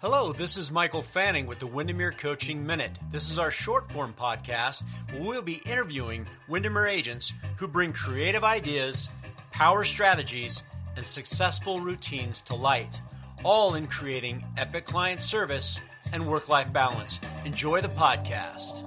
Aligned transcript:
Hello, 0.00 0.32
this 0.32 0.56
is 0.56 0.70
Michael 0.70 1.02
Fanning 1.02 1.44
with 1.44 1.58
the 1.58 1.66
Windermere 1.66 2.12
Coaching 2.12 2.64
Minute. 2.64 2.92
This 3.12 3.30
is 3.30 3.38
our 3.38 3.50
short 3.50 3.92
form 3.92 4.14
podcast 4.18 4.82
where 5.10 5.20
we'll 5.20 5.42
be 5.42 5.60
interviewing 5.66 6.26
Windermere 6.48 6.86
agents 6.86 7.34
who 7.58 7.68
bring 7.68 7.92
creative 7.92 8.42
ideas, 8.42 9.10
power 9.50 9.84
strategies, 9.84 10.62
and 10.96 11.04
successful 11.04 11.80
routines 11.80 12.40
to 12.46 12.54
light, 12.54 12.98
all 13.44 13.74
in 13.74 13.86
creating 13.88 14.42
epic 14.56 14.86
client 14.86 15.20
service 15.20 15.78
and 16.14 16.26
work 16.26 16.48
life 16.48 16.72
balance. 16.72 17.20
Enjoy 17.44 17.82
the 17.82 17.88
podcast. 17.88 18.86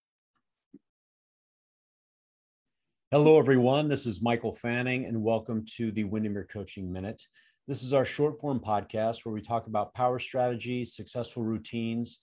Hello, 3.13 3.37
everyone. 3.37 3.89
This 3.89 4.05
is 4.05 4.21
Michael 4.21 4.53
Fanning, 4.53 5.03
and 5.03 5.21
welcome 5.21 5.65
to 5.75 5.91
the 5.91 6.05
Windermere 6.05 6.47
Coaching 6.49 6.89
Minute. 6.89 7.21
This 7.67 7.83
is 7.83 7.93
our 7.93 8.05
short 8.05 8.39
form 8.39 8.61
podcast 8.61 9.25
where 9.25 9.33
we 9.33 9.41
talk 9.41 9.67
about 9.67 9.93
power 9.93 10.17
strategies, 10.17 10.95
successful 10.95 11.43
routines, 11.43 12.19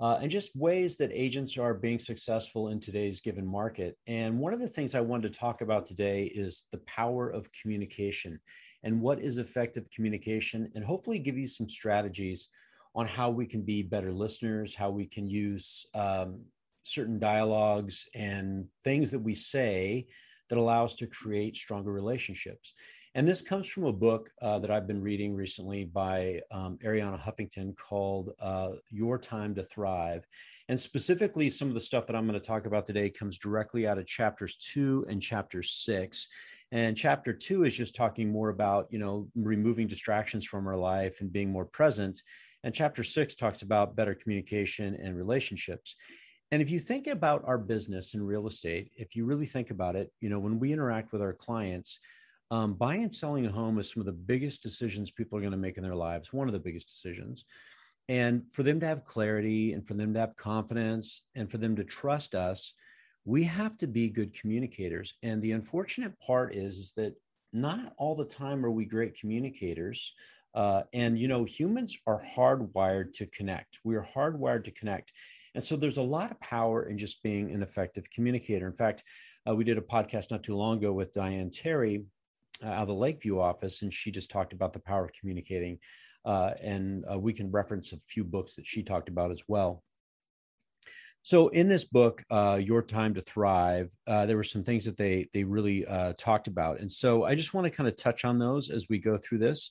uh, 0.00 0.18
and 0.20 0.32
just 0.32 0.50
ways 0.56 0.96
that 0.96 1.12
agents 1.12 1.56
are 1.58 1.74
being 1.74 2.00
successful 2.00 2.70
in 2.70 2.80
today's 2.80 3.20
given 3.20 3.46
market. 3.46 3.96
And 4.08 4.40
one 4.40 4.52
of 4.52 4.58
the 4.58 4.66
things 4.66 4.96
I 4.96 5.00
wanted 5.00 5.32
to 5.32 5.38
talk 5.38 5.60
about 5.60 5.86
today 5.86 6.24
is 6.24 6.64
the 6.72 6.78
power 6.88 7.30
of 7.30 7.48
communication 7.52 8.40
and 8.82 9.00
what 9.00 9.20
is 9.20 9.38
effective 9.38 9.88
communication, 9.94 10.72
and 10.74 10.84
hopefully 10.84 11.20
give 11.20 11.38
you 11.38 11.46
some 11.46 11.68
strategies 11.68 12.48
on 12.96 13.06
how 13.06 13.30
we 13.30 13.46
can 13.46 13.62
be 13.62 13.84
better 13.84 14.10
listeners, 14.10 14.74
how 14.74 14.90
we 14.90 15.06
can 15.06 15.30
use 15.30 15.86
um, 15.94 16.40
certain 16.82 17.20
dialogues 17.20 18.08
and 18.12 18.66
things 18.82 19.12
that 19.12 19.20
we 19.20 19.36
say 19.36 20.08
that 20.48 20.58
allow 20.58 20.84
us 20.84 20.94
to 20.96 21.06
create 21.06 21.56
stronger 21.56 21.92
relationships. 21.92 22.74
And 23.14 23.28
this 23.28 23.42
comes 23.42 23.68
from 23.68 23.84
a 23.84 23.92
book 23.92 24.30
uh, 24.40 24.58
that 24.60 24.70
I've 24.70 24.86
been 24.86 25.02
reading 25.02 25.34
recently 25.34 25.84
by 25.84 26.40
um, 26.50 26.78
Arianna 26.82 27.20
Huffington 27.20 27.76
called 27.76 28.30
uh, 28.40 28.70
Your 28.90 29.18
Time 29.18 29.54
to 29.56 29.62
Thrive. 29.62 30.26
And 30.68 30.80
specifically, 30.80 31.50
some 31.50 31.68
of 31.68 31.74
the 31.74 31.80
stuff 31.80 32.06
that 32.06 32.16
I'm 32.16 32.26
going 32.26 32.40
to 32.40 32.46
talk 32.46 32.64
about 32.64 32.86
today 32.86 33.10
comes 33.10 33.36
directly 33.36 33.86
out 33.86 33.98
of 33.98 34.06
chapters 34.06 34.56
two 34.56 35.04
and 35.10 35.20
chapter 35.20 35.62
six. 35.62 36.28
And 36.70 36.96
chapter 36.96 37.34
two 37.34 37.64
is 37.64 37.76
just 37.76 37.94
talking 37.94 38.32
more 38.32 38.48
about, 38.48 38.86
you 38.90 38.98
know, 38.98 39.28
removing 39.36 39.86
distractions 39.86 40.46
from 40.46 40.66
our 40.66 40.78
life 40.78 41.20
and 41.20 41.30
being 41.30 41.50
more 41.50 41.66
present. 41.66 42.22
And 42.64 42.74
chapter 42.74 43.04
six 43.04 43.34
talks 43.34 43.60
about 43.60 43.94
better 43.94 44.14
communication 44.14 44.94
and 44.94 45.18
relationships. 45.18 45.96
And 46.52 46.60
if 46.60 46.70
you 46.70 46.78
think 46.78 47.06
about 47.06 47.42
our 47.46 47.56
business 47.56 48.12
in 48.12 48.22
real 48.22 48.46
estate, 48.46 48.90
if 48.94 49.16
you 49.16 49.24
really 49.24 49.46
think 49.46 49.70
about 49.70 49.96
it, 49.96 50.12
you 50.20 50.28
know, 50.28 50.38
when 50.38 50.58
we 50.58 50.70
interact 50.70 51.10
with 51.10 51.22
our 51.22 51.32
clients, 51.32 51.98
um, 52.50 52.74
buying 52.74 53.04
and 53.04 53.14
selling 53.14 53.46
a 53.46 53.50
home 53.50 53.78
is 53.78 53.90
some 53.90 54.02
of 54.02 54.06
the 54.06 54.12
biggest 54.12 54.62
decisions 54.62 55.10
people 55.10 55.38
are 55.38 55.40
going 55.40 55.52
to 55.52 55.56
make 55.56 55.78
in 55.78 55.82
their 55.82 55.96
lives, 55.96 56.30
one 56.30 56.48
of 56.48 56.52
the 56.52 56.60
biggest 56.60 56.88
decisions. 56.88 57.46
And 58.10 58.42
for 58.52 58.62
them 58.62 58.80
to 58.80 58.86
have 58.86 59.02
clarity 59.04 59.72
and 59.72 59.88
for 59.88 59.94
them 59.94 60.12
to 60.12 60.20
have 60.20 60.36
confidence 60.36 61.22
and 61.34 61.50
for 61.50 61.56
them 61.56 61.74
to 61.76 61.84
trust 61.84 62.34
us, 62.34 62.74
we 63.24 63.44
have 63.44 63.78
to 63.78 63.86
be 63.86 64.10
good 64.10 64.38
communicators. 64.38 65.14
And 65.22 65.40
the 65.40 65.52
unfortunate 65.52 66.20
part 66.20 66.54
is, 66.54 66.76
is 66.76 66.92
that 66.96 67.14
not 67.54 67.94
all 67.96 68.14
the 68.14 68.26
time 68.26 68.66
are 68.66 68.70
we 68.70 68.84
great 68.84 69.18
communicators. 69.18 70.12
Uh, 70.54 70.82
and, 70.92 71.18
you 71.18 71.28
know, 71.28 71.44
humans 71.44 71.96
are 72.06 72.20
hardwired 72.36 73.14
to 73.14 73.26
connect. 73.28 73.78
We 73.84 73.96
are 73.96 74.04
hardwired 74.04 74.64
to 74.64 74.70
connect. 74.70 75.12
And 75.54 75.62
so 75.62 75.76
there's 75.76 75.98
a 75.98 76.02
lot 76.02 76.30
of 76.30 76.40
power 76.40 76.84
in 76.84 76.96
just 76.96 77.22
being 77.22 77.52
an 77.52 77.62
effective 77.62 78.10
communicator. 78.10 78.66
In 78.66 78.72
fact, 78.72 79.04
uh, 79.46 79.54
we 79.54 79.64
did 79.64 79.78
a 79.78 79.82
podcast 79.82 80.30
not 80.30 80.42
too 80.42 80.56
long 80.56 80.78
ago 80.78 80.92
with 80.92 81.12
Diane 81.12 81.50
Terry 81.50 82.04
uh, 82.64 82.68
out 82.68 82.82
of 82.82 82.88
the 82.88 82.94
Lakeview 82.94 83.38
office, 83.38 83.82
and 83.82 83.92
she 83.92 84.10
just 84.10 84.30
talked 84.30 84.52
about 84.52 84.72
the 84.72 84.78
power 84.78 85.04
of 85.04 85.12
communicating. 85.12 85.78
Uh, 86.24 86.52
and 86.62 87.04
uh, 87.10 87.18
we 87.18 87.32
can 87.32 87.50
reference 87.50 87.92
a 87.92 87.98
few 87.98 88.24
books 88.24 88.54
that 88.54 88.66
she 88.66 88.82
talked 88.82 89.08
about 89.08 89.30
as 89.30 89.42
well. 89.48 89.82
So 91.24 91.48
in 91.48 91.68
this 91.68 91.84
book, 91.84 92.24
uh, 92.30 92.58
Your 92.60 92.82
Time 92.82 93.14
to 93.14 93.20
Thrive, 93.20 93.92
uh, 94.06 94.26
there 94.26 94.36
were 94.36 94.44
some 94.44 94.64
things 94.64 94.84
that 94.86 94.96
they 94.96 95.28
they 95.32 95.44
really 95.44 95.84
talked 96.18 96.48
about, 96.48 96.80
and 96.80 96.90
so 96.90 97.24
I 97.24 97.36
just 97.36 97.54
want 97.54 97.64
to 97.64 97.70
kind 97.70 97.88
of 97.88 97.96
touch 97.96 98.24
on 98.24 98.40
those 98.40 98.70
as 98.70 98.88
we 98.88 98.98
go 98.98 99.16
through 99.16 99.38
this. 99.38 99.70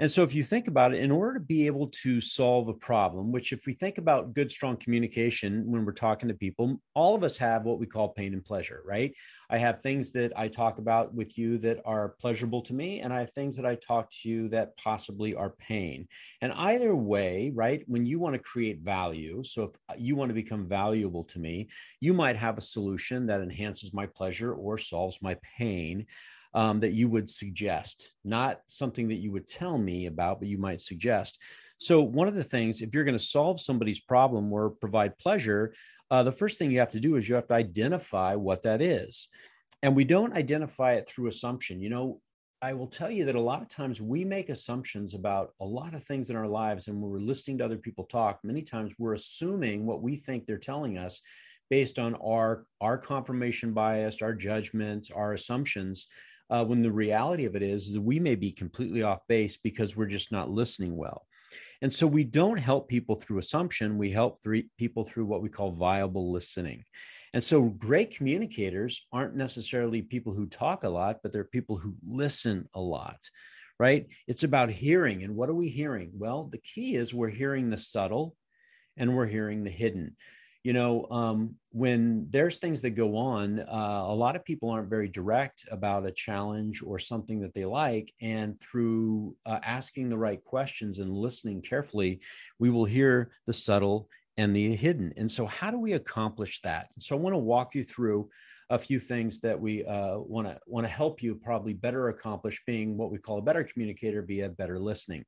And 0.00 0.10
so, 0.10 0.22
if 0.22 0.32
you 0.32 0.44
think 0.44 0.68
about 0.68 0.94
it, 0.94 1.00
in 1.00 1.10
order 1.10 1.40
to 1.40 1.44
be 1.44 1.66
able 1.66 1.88
to 2.02 2.20
solve 2.20 2.68
a 2.68 2.74
problem, 2.74 3.32
which 3.32 3.52
if 3.52 3.66
we 3.66 3.72
think 3.72 3.98
about 3.98 4.32
good, 4.32 4.50
strong 4.52 4.76
communication 4.76 5.64
when 5.66 5.84
we're 5.84 5.92
talking 5.92 6.28
to 6.28 6.34
people, 6.34 6.80
all 6.94 7.16
of 7.16 7.24
us 7.24 7.36
have 7.38 7.64
what 7.64 7.80
we 7.80 7.86
call 7.86 8.10
pain 8.10 8.32
and 8.32 8.44
pleasure, 8.44 8.80
right? 8.86 9.12
I 9.50 9.58
have 9.58 9.82
things 9.82 10.12
that 10.12 10.32
I 10.36 10.46
talk 10.46 10.78
about 10.78 11.14
with 11.14 11.36
you 11.36 11.58
that 11.58 11.80
are 11.84 12.14
pleasurable 12.20 12.62
to 12.62 12.74
me, 12.74 13.00
and 13.00 13.12
I 13.12 13.18
have 13.18 13.32
things 13.32 13.56
that 13.56 13.66
I 13.66 13.74
talk 13.74 14.08
to 14.22 14.28
you 14.28 14.48
that 14.50 14.76
possibly 14.76 15.34
are 15.34 15.50
pain. 15.50 16.06
And 16.42 16.52
either 16.52 16.94
way, 16.94 17.50
right, 17.52 17.82
when 17.88 18.06
you 18.06 18.20
want 18.20 18.34
to 18.34 18.38
create 18.38 18.80
value, 18.80 19.42
so 19.42 19.64
if 19.64 20.00
you 20.00 20.14
want 20.14 20.30
to 20.30 20.34
become 20.34 20.68
valuable 20.68 21.24
to 21.24 21.40
me, 21.40 21.70
you 22.00 22.14
might 22.14 22.36
have 22.36 22.56
a 22.56 22.62
solution 22.62 23.26
that 23.26 23.40
enhances 23.40 23.92
my 23.92 24.06
pleasure 24.06 24.54
or 24.54 24.78
solves 24.78 25.20
my 25.22 25.36
pain 25.58 26.06
um, 26.54 26.80
that 26.80 26.92
you 26.92 27.08
would 27.08 27.28
suggest, 27.28 28.12
not 28.24 28.60
something 28.66 29.08
that 29.08 29.16
you 29.16 29.32
would 29.32 29.46
tell 29.46 29.78
me 29.78 30.06
about, 30.06 30.40
but 30.40 30.48
you 30.48 30.58
might 30.58 30.80
suggest. 30.80 31.38
So, 31.78 32.00
one 32.02 32.28
of 32.28 32.34
the 32.34 32.44
things, 32.44 32.80
if 32.80 32.92
you're 32.92 33.04
going 33.04 33.18
to 33.18 33.24
solve 33.24 33.60
somebody's 33.60 34.00
problem 34.00 34.52
or 34.52 34.70
provide 34.70 35.18
pleasure, 35.18 35.74
uh, 36.10 36.22
the 36.22 36.32
first 36.32 36.58
thing 36.58 36.70
you 36.70 36.80
have 36.80 36.92
to 36.92 37.00
do 37.00 37.16
is 37.16 37.28
you 37.28 37.34
have 37.34 37.48
to 37.48 37.54
identify 37.54 38.34
what 38.34 38.62
that 38.62 38.80
is. 38.80 39.28
And 39.82 39.94
we 39.94 40.04
don't 40.04 40.32
identify 40.32 40.94
it 40.94 41.06
through 41.06 41.28
assumption. 41.28 41.80
You 41.80 41.90
know, 41.90 42.20
I 42.60 42.74
will 42.74 42.88
tell 42.88 43.10
you 43.10 43.26
that 43.26 43.36
a 43.36 43.40
lot 43.40 43.62
of 43.62 43.68
times 43.68 44.02
we 44.02 44.24
make 44.24 44.48
assumptions 44.48 45.14
about 45.14 45.52
a 45.60 45.64
lot 45.64 45.94
of 45.94 46.02
things 46.02 46.30
in 46.30 46.36
our 46.36 46.48
lives. 46.48 46.88
And 46.88 47.00
when 47.00 47.10
we're 47.10 47.20
listening 47.20 47.58
to 47.58 47.64
other 47.64 47.76
people 47.76 48.04
talk, 48.04 48.40
many 48.42 48.62
times 48.62 48.94
we're 48.98 49.14
assuming 49.14 49.86
what 49.86 50.02
we 50.02 50.16
think 50.16 50.46
they're 50.46 50.58
telling 50.58 50.98
us 50.98 51.20
based 51.70 52.00
on 52.00 52.16
our, 52.16 52.64
our 52.80 52.98
confirmation 52.98 53.72
bias, 53.72 54.22
our 54.22 54.34
judgments, 54.34 55.10
our 55.12 55.34
assumptions 55.34 56.08
uh, 56.50 56.64
when 56.64 56.82
the 56.82 56.90
reality 56.90 57.44
of 57.44 57.56
it 57.56 57.62
is, 57.62 57.88
is 57.88 57.98
we 57.98 58.18
may 58.18 58.34
be 58.34 58.50
completely 58.50 59.02
off 59.02 59.20
base 59.28 59.56
because 59.56 59.96
we're 59.96 60.06
just 60.06 60.32
not 60.32 60.50
listening 60.50 60.96
well. 60.96 61.26
And 61.80 61.92
so 61.92 62.06
we 62.06 62.24
don't 62.24 62.58
help 62.58 62.88
people 62.88 63.16
through 63.16 63.38
assumption, 63.38 63.98
we 63.98 64.10
help 64.10 64.38
people 64.76 65.04
through 65.04 65.26
what 65.26 65.42
we 65.42 65.48
call 65.48 65.70
viable 65.70 66.32
listening. 66.32 66.84
And 67.34 67.44
so 67.44 67.62
great 67.62 68.16
communicators 68.16 69.06
aren't 69.12 69.36
necessarily 69.36 70.02
people 70.02 70.32
who 70.32 70.46
talk 70.46 70.84
a 70.84 70.88
lot, 70.88 71.18
but 71.22 71.32
they're 71.32 71.44
people 71.44 71.76
who 71.76 71.94
listen 72.04 72.68
a 72.74 72.80
lot, 72.80 73.18
right? 73.78 74.06
It's 74.26 74.44
about 74.44 74.70
hearing. 74.70 75.22
And 75.22 75.36
what 75.36 75.50
are 75.50 75.54
we 75.54 75.68
hearing? 75.68 76.12
Well, 76.14 76.44
the 76.44 76.58
key 76.58 76.96
is 76.96 77.12
we're 77.12 77.28
hearing 77.28 77.70
the 77.70 77.76
subtle 77.76 78.34
and 78.96 79.14
we're 79.14 79.26
hearing 79.26 79.62
the 79.62 79.70
hidden 79.70 80.16
you 80.68 80.74
know 80.74 81.06
um, 81.10 81.54
when 81.70 82.26
there's 82.28 82.58
things 82.58 82.82
that 82.82 82.90
go 82.90 83.16
on 83.16 83.60
uh, 83.60 84.04
a 84.06 84.14
lot 84.14 84.36
of 84.36 84.44
people 84.44 84.68
aren't 84.68 84.90
very 84.90 85.08
direct 85.08 85.64
about 85.70 86.04
a 86.04 86.12
challenge 86.12 86.82
or 86.84 86.98
something 86.98 87.40
that 87.40 87.54
they 87.54 87.64
like 87.64 88.12
and 88.20 88.60
through 88.60 89.34
uh, 89.46 89.60
asking 89.62 90.10
the 90.10 90.18
right 90.18 90.44
questions 90.44 90.98
and 90.98 91.10
listening 91.10 91.62
carefully 91.62 92.20
we 92.58 92.68
will 92.68 92.84
hear 92.84 93.30
the 93.46 93.52
subtle 93.52 94.10
and 94.36 94.54
the 94.54 94.76
hidden. 94.76 95.12
And 95.16 95.30
so 95.30 95.46
how 95.46 95.70
do 95.70 95.80
we 95.80 95.94
accomplish 95.94 96.60
that? 96.60 96.88
So 96.98 97.16
i 97.16 97.18
want 97.18 97.32
to 97.32 97.38
walk 97.38 97.74
you 97.74 97.82
through 97.82 98.28
a 98.68 98.78
few 98.78 98.98
things 98.98 99.40
that 99.40 99.58
we 99.58 99.84
want 99.86 100.48
to 100.48 100.60
want 100.66 100.86
to 100.86 100.92
help 100.92 101.22
you 101.22 101.34
probably 101.34 101.72
better 101.72 102.10
accomplish 102.10 102.62
being 102.66 102.98
what 102.98 103.10
we 103.10 103.16
call 103.16 103.38
a 103.38 103.42
better 103.48 103.64
communicator 103.64 104.20
via 104.20 104.50
better 104.50 104.78
listening 104.78 105.24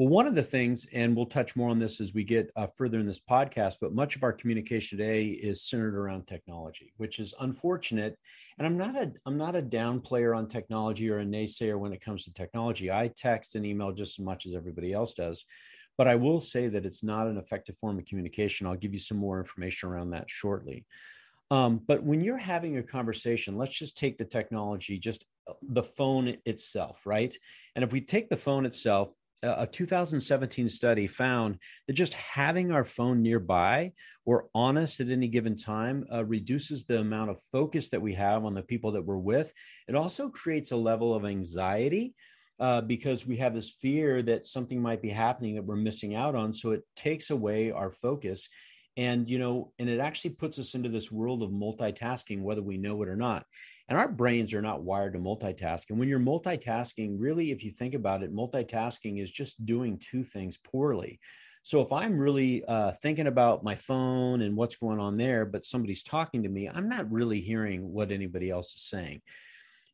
well, 0.00 0.08
one 0.08 0.26
of 0.26 0.34
the 0.34 0.42
things, 0.42 0.86
and 0.94 1.14
we'll 1.14 1.26
touch 1.26 1.54
more 1.56 1.68
on 1.68 1.78
this 1.78 2.00
as 2.00 2.14
we 2.14 2.24
get 2.24 2.50
uh, 2.56 2.66
further 2.66 2.98
in 2.98 3.04
this 3.04 3.20
podcast, 3.20 3.74
but 3.82 3.92
much 3.92 4.16
of 4.16 4.22
our 4.22 4.32
communication 4.32 4.96
today 4.96 5.26
is 5.26 5.62
centered 5.62 5.94
around 5.94 6.26
technology, 6.26 6.94
which 6.96 7.18
is 7.18 7.34
unfortunate. 7.38 8.18
And 8.56 8.66
I'm 8.66 8.78
not 8.78 8.96
a 8.96 9.12
I'm 9.26 9.36
not 9.36 9.56
a 9.56 9.60
down 9.60 10.00
player 10.00 10.32
on 10.32 10.48
technology 10.48 11.10
or 11.10 11.18
a 11.18 11.24
naysayer 11.26 11.78
when 11.78 11.92
it 11.92 12.00
comes 12.00 12.24
to 12.24 12.32
technology. 12.32 12.90
I 12.90 13.10
text 13.14 13.56
and 13.56 13.66
email 13.66 13.92
just 13.92 14.18
as 14.18 14.24
much 14.24 14.46
as 14.46 14.54
everybody 14.54 14.94
else 14.94 15.12
does. 15.12 15.44
but 15.98 16.08
I 16.08 16.14
will 16.14 16.40
say 16.40 16.66
that 16.68 16.86
it's 16.86 17.02
not 17.02 17.26
an 17.26 17.36
effective 17.36 17.76
form 17.76 17.98
of 17.98 18.06
communication. 18.06 18.66
I'll 18.66 18.76
give 18.76 18.94
you 18.94 18.98
some 18.98 19.18
more 19.18 19.38
information 19.38 19.90
around 19.90 20.12
that 20.12 20.30
shortly. 20.30 20.86
Um, 21.50 21.82
but 21.86 22.02
when 22.02 22.24
you're 22.24 22.38
having 22.38 22.78
a 22.78 22.82
conversation, 22.82 23.58
let's 23.58 23.76
just 23.76 23.98
take 23.98 24.16
the 24.16 24.24
technology, 24.24 24.98
just 24.98 25.26
uh, 25.46 25.52
the 25.60 25.82
phone 25.82 26.36
itself, 26.46 27.06
right? 27.06 27.36
And 27.74 27.84
if 27.84 27.92
we 27.92 28.00
take 28.00 28.30
the 28.30 28.36
phone 28.38 28.64
itself, 28.64 29.14
a 29.42 29.66
2017 29.66 30.68
study 30.68 31.06
found 31.06 31.58
that 31.86 31.94
just 31.94 32.14
having 32.14 32.72
our 32.72 32.84
phone 32.84 33.22
nearby 33.22 33.92
or 34.26 34.48
on 34.54 34.76
us 34.76 35.00
at 35.00 35.08
any 35.08 35.28
given 35.28 35.56
time 35.56 36.04
uh, 36.12 36.24
reduces 36.24 36.84
the 36.84 36.98
amount 36.98 37.30
of 37.30 37.40
focus 37.50 37.88
that 37.90 38.02
we 38.02 38.14
have 38.14 38.44
on 38.44 38.54
the 38.54 38.62
people 38.62 38.92
that 38.92 39.04
we're 39.04 39.16
with. 39.16 39.52
It 39.88 39.94
also 39.94 40.28
creates 40.28 40.72
a 40.72 40.76
level 40.76 41.14
of 41.14 41.24
anxiety 41.24 42.14
uh, 42.58 42.82
because 42.82 43.26
we 43.26 43.38
have 43.38 43.54
this 43.54 43.70
fear 43.70 44.22
that 44.22 44.44
something 44.44 44.80
might 44.80 45.00
be 45.00 45.08
happening 45.08 45.54
that 45.54 45.64
we're 45.64 45.76
missing 45.76 46.14
out 46.14 46.34
on. 46.34 46.52
So 46.52 46.72
it 46.72 46.82
takes 46.94 47.30
away 47.30 47.70
our 47.70 47.90
focus. 47.90 48.48
And, 48.96 49.30
you 49.30 49.38
know, 49.38 49.72
and 49.78 49.88
it 49.88 50.00
actually 50.00 50.30
puts 50.32 50.58
us 50.58 50.74
into 50.74 50.90
this 50.90 51.10
world 51.10 51.42
of 51.42 51.50
multitasking, 51.50 52.42
whether 52.42 52.60
we 52.60 52.76
know 52.76 53.02
it 53.02 53.08
or 53.08 53.16
not. 53.16 53.46
And 53.90 53.98
our 53.98 54.08
brains 54.08 54.54
are 54.54 54.62
not 54.62 54.84
wired 54.84 55.14
to 55.14 55.18
multitask. 55.18 55.90
And 55.90 55.98
when 55.98 56.08
you're 56.08 56.20
multitasking, 56.20 57.16
really, 57.18 57.50
if 57.50 57.64
you 57.64 57.72
think 57.72 57.94
about 57.94 58.22
it, 58.22 58.32
multitasking 58.32 59.20
is 59.20 59.32
just 59.32 59.66
doing 59.66 59.98
two 59.98 60.22
things 60.22 60.56
poorly. 60.56 61.18
So 61.62 61.82
if 61.82 61.92
I'm 61.92 62.16
really 62.16 62.64
uh, 62.64 62.92
thinking 63.02 63.26
about 63.26 63.64
my 63.64 63.74
phone 63.74 64.42
and 64.42 64.56
what's 64.56 64.76
going 64.76 65.00
on 65.00 65.16
there, 65.16 65.44
but 65.44 65.64
somebody's 65.64 66.04
talking 66.04 66.44
to 66.44 66.48
me, 66.48 66.68
I'm 66.68 66.88
not 66.88 67.10
really 67.10 67.40
hearing 67.40 67.92
what 67.92 68.12
anybody 68.12 68.48
else 68.48 68.74
is 68.76 68.82
saying. 68.82 69.22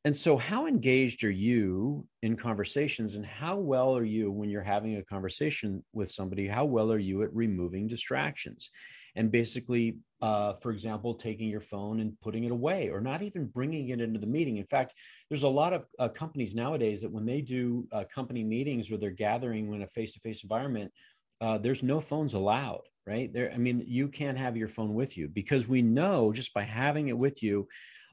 And 0.05 0.17
so, 0.17 0.37
how 0.37 0.69
engaged 0.69 1.25
are 1.25 1.31
you 1.31 2.07
in 2.23 2.37
conversations, 2.37 3.17
and 3.17 3.27
how 3.27 3.59
well 3.59 3.97
are 3.97 4.05
you 4.05 4.31
when 4.31 4.49
you're 4.49 4.63
having 4.63 4.99
a 4.99 5.03
conversation 5.03 5.85
with 5.93 6.13
somebody? 6.13 6.47
How 6.47 6.65
well 6.65 6.93
are 6.93 6.99
you 6.99 7.25
at 7.25 7.35
removing 7.35 7.89
distractions? 7.89 8.71
And 9.17 9.33
basically, 9.33 9.97
uh, 10.23 10.53
for 10.61 10.71
example, 10.71 11.15
taking 11.15 11.49
your 11.49 11.61
phone 11.61 12.01
and 12.01 12.19
putting 12.21 12.45
it 12.45 12.53
away 12.53 12.91
or 12.91 13.01
not 13.01 13.23
even 13.23 13.47
bringing 13.47 13.89
it 13.89 14.01
into 14.01 14.21
the 14.21 14.27
meeting. 14.27 14.59
In 14.59 14.67
fact, 14.67 14.95
there's 15.29 15.43
a 15.43 15.49
lot 15.49 15.73
of 15.73 15.85
uh, 15.99 16.09
companies 16.09 16.55
nowadays 16.55 17.01
that 17.01 17.11
when 17.11 17.27
they 17.27 17.41
do 17.41 17.89
uh, 17.93 18.05
company 18.15 18.45
meetings 18.45 18.91
where 18.91 18.99
they're 18.99 19.11
gathering 19.11 19.73
in 19.73 19.83
a 19.83 19.89
face 19.89 20.13
to 20.13 20.21
face 20.21 20.43
environment, 20.43 20.93
uh, 21.41 21.59
there's 21.59 21.83
no 21.83 22.01
phones 22.01 22.35
allowed, 22.35 22.83
right? 23.07 23.33
There, 23.33 23.51
I 23.53 23.57
mean, 23.57 23.85
you 23.87 24.09
can't 24.09 24.39
have 24.39 24.57
your 24.57 24.69
phone 24.69 24.95
with 24.95 25.17
you 25.17 25.29
because 25.29 25.67
we 25.67 25.83
know 25.83 26.33
just 26.33 26.55
by 26.55 26.63
having 26.63 27.09
it 27.09 27.19
with 27.19 27.43
you, 27.43 27.67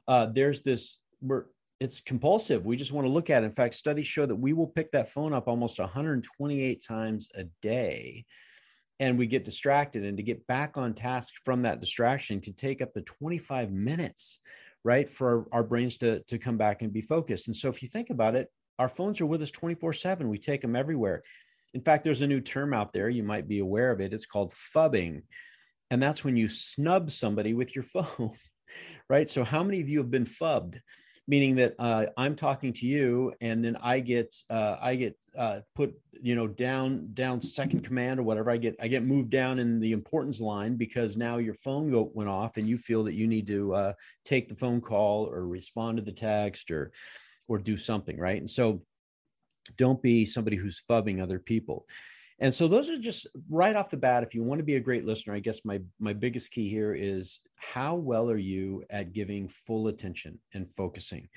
uh, 0.08 0.26
there's 0.26 0.62
this, 0.62 0.98
we're, 1.20 1.44
it's 1.80 2.00
compulsive. 2.00 2.64
We 2.64 2.76
just 2.76 2.92
want 2.92 3.06
to 3.06 3.12
look 3.12 3.30
at 3.30 3.42
it. 3.42 3.46
In 3.46 3.52
fact, 3.52 3.74
studies 3.74 4.06
show 4.06 4.24
that 4.24 4.36
we 4.36 4.52
will 4.52 4.68
pick 4.68 4.92
that 4.92 5.08
phone 5.08 5.32
up 5.32 5.48
almost 5.48 5.78
128 5.78 6.82
times 6.86 7.28
a 7.34 7.44
day 7.60 8.24
and 9.00 9.18
we 9.18 9.26
get 9.26 9.44
distracted 9.44 10.04
and 10.04 10.16
to 10.16 10.22
get 10.22 10.46
back 10.46 10.76
on 10.76 10.94
task 10.94 11.34
from 11.44 11.62
that 11.62 11.80
distraction 11.80 12.40
can 12.40 12.54
take 12.54 12.80
up 12.80 12.92
to 12.94 13.02
25 13.02 13.72
minutes 13.72 14.38
right 14.84 15.08
for 15.08 15.46
our, 15.52 15.64
brains 15.64 15.96
to, 15.98 16.20
to 16.24 16.38
come 16.38 16.56
back 16.56 16.82
and 16.82 16.92
be 16.92 17.00
focused. 17.00 17.46
And 17.46 17.56
so 17.56 17.68
if 17.68 17.82
you 17.82 17.88
think 17.88 18.10
about 18.10 18.34
it 18.34 18.48
our 18.78 18.88
phones 18.88 19.20
are 19.20 19.26
with 19.26 19.42
us 19.42 19.50
24 19.50 19.92
7 19.92 20.28
we 20.28 20.38
take 20.38 20.60
them 20.60 20.76
everywhere. 20.76 21.22
In 21.74 21.80
fact 21.80 22.04
there's 22.04 22.22
a 22.22 22.26
new 22.26 22.40
term 22.40 22.72
out 22.72 22.92
there 22.92 23.08
you 23.08 23.22
might 23.22 23.48
be 23.48 23.58
aware 23.58 23.90
of 23.90 24.00
it 24.00 24.12
it's 24.12 24.26
called 24.26 24.52
phubbing. 24.52 25.22
And 25.90 26.02
that's 26.02 26.24
when 26.24 26.36
you 26.36 26.48
snub 26.48 27.10
somebody 27.10 27.54
with 27.54 27.74
your 27.74 27.84
phone 27.94 28.32
right? 29.08 29.30
So 29.30 29.44
how 29.44 29.62
many 29.62 29.80
of 29.80 29.88
you 29.88 29.98
have 29.98 30.10
been 30.10 30.24
phubbed 30.24 30.80
meaning 31.26 31.56
that 31.56 31.74
uh, 31.78 32.06
I'm 32.16 32.36
talking 32.36 32.72
to 32.74 32.86
you, 32.86 33.32
and 33.40 33.64
then 33.64 33.76
I 33.76 34.00
get 34.00 34.34
uh, 34.50 34.76
I 34.80 34.94
get 34.94 35.16
uh, 35.36 35.60
put 35.74 35.94
you 36.20 36.34
know 36.34 36.46
down 36.46 37.10
down 37.14 37.40
second 37.42 37.82
command 37.82 38.20
or 38.20 38.22
whatever. 38.22 38.50
I 38.50 38.56
get 38.56 38.76
I 38.80 38.88
get 38.88 39.04
moved 39.04 39.30
down 39.30 39.58
in 39.58 39.80
the 39.80 39.92
importance 39.92 40.40
line 40.40 40.76
because 40.76 41.16
now 41.16 41.38
your 41.38 41.54
phone 41.54 41.90
go, 41.90 42.10
went 42.14 42.28
off, 42.28 42.56
and 42.56 42.68
you 42.68 42.76
feel 42.76 43.04
that 43.04 43.14
you 43.14 43.26
need 43.26 43.46
to 43.48 43.74
uh, 43.74 43.92
take 44.24 44.48
the 44.48 44.54
phone 44.54 44.80
call 44.80 45.26
or 45.26 45.46
respond 45.46 45.98
to 45.98 46.04
the 46.04 46.12
text 46.12 46.70
or 46.70 46.92
or 47.48 47.58
do 47.58 47.76
something 47.76 48.18
right. 48.18 48.38
And 48.38 48.50
so, 48.50 48.82
don't 49.76 50.02
be 50.02 50.24
somebody 50.24 50.56
who's 50.56 50.82
phubbing 50.88 51.22
other 51.22 51.38
people. 51.38 51.86
And 52.40 52.52
so 52.52 52.66
those 52.66 52.90
are 52.90 52.98
just 52.98 53.26
right 53.48 53.76
off 53.76 53.90
the 53.90 53.96
bat. 53.96 54.24
If 54.24 54.34
you 54.34 54.42
want 54.42 54.58
to 54.58 54.64
be 54.64 54.74
a 54.74 54.80
great 54.80 55.04
listener, 55.04 55.34
I 55.34 55.40
guess 55.40 55.64
my 55.64 55.80
my 56.00 56.12
biggest 56.12 56.50
key 56.50 56.68
here 56.68 56.94
is 56.94 57.40
how 57.56 57.96
well 57.96 58.28
are 58.30 58.36
you 58.36 58.82
at 58.90 59.12
giving 59.12 59.48
full 59.48 59.88
attention 59.88 60.40
and 60.52 60.68
focusing. 60.68 61.28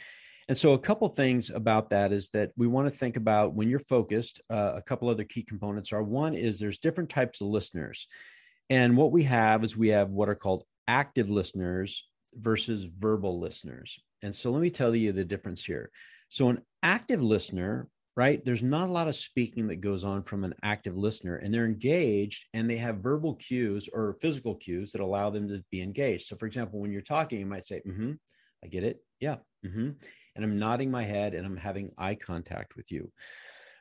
And 0.50 0.58
so 0.58 0.74
a 0.74 0.80
couple 0.80 1.08
things 1.10 1.50
about 1.50 1.90
that 1.90 2.12
is 2.14 2.30
that 2.30 2.52
we 2.56 2.68
want 2.68 2.88
to 2.88 2.98
think 2.98 3.18
about 3.18 3.54
when 3.54 3.70
you're 3.70 3.80
focused. 3.80 4.42
Uh, 4.50 4.74
a 4.76 4.82
couple 4.82 5.10
other 5.10 5.26
key 5.26 5.44
components 5.44 5.92
are 5.92 6.02
one 6.02 6.34
is 6.34 6.58
there's 6.58 6.80
different 6.80 7.10
types 7.10 7.42
of 7.42 7.48
listeners, 7.48 8.08
and 8.70 8.98
what 8.98 9.12
we 9.12 9.24
have 9.24 9.64
is 9.64 9.78
we 9.78 9.90
have 9.90 10.10
what 10.10 10.30
are 10.30 10.36
called 10.36 10.64
active 10.88 11.30
listeners 11.30 12.08
versus 12.34 12.86
verbal 12.86 13.40
listeners. 13.40 14.00
And 14.22 14.34
so 14.34 14.52
let 14.52 14.62
me 14.62 14.70
tell 14.70 14.96
you 14.96 15.12
the 15.12 15.26
difference 15.26 15.64
here. 15.64 15.92
So 16.30 16.50
an 16.50 16.62
active 16.82 17.22
listener 17.22 17.88
right? 18.18 18.44
There's 18.44 18.64
not 18.64 18.90
a 18.90 18.92
lot 18.92 19.08
of 19.08 19.16
speaking 19.16 19.68
that 19.68 19.80
goes 19.80 20.04
on 20.04 20.24
from 20.24 20.44
an 20.44 20.56
active 20.64 20.98
listener, 20.98 21.36
and 21.36 21.54
they're 21.54 21.68
engaged 21.68 22.48
and 22.52 22.68
they 22.68 22.78
have 22.78 22.98
verbal 22.98 23.36
cues 23.36 23.88
or 23.94 24.18
physical 24.20 24.56
cues 24.56 24.92
that 24.92 25.02
allow 25.02 25.30
them 25.30 25.48
to 25.50 25.64
be 25.70 25.82
engaged. 25.82 26.26
So, 26.26 26.36
for 26.36 26.48
example, 26.48 26.82
when 26.82 26.92
you're 26.92 27.02
talking, 27.02 27.40
you 27.40 27.46
might 27.46 27.68
say, 27.68 27.82
mm-hmm, 27.88 28.14
I 28.66 28.68
get 28.68 28.84
it. 28.84 29.04
Yeah. 29.20 29.38
Mm-hmm. 29.64 29.92
And 30.36 30.46
I'm 30.46 30.58
nodding 30.58 30.90
my 30.90 31.04
head 31.04 31.36
and 31.36 31.46
I'm 31.46 31.58
having 31.58 31.92
eye 31.98 32.16
contact 32.16 32.76
with 32.76 32.92
you. 32.92 33.12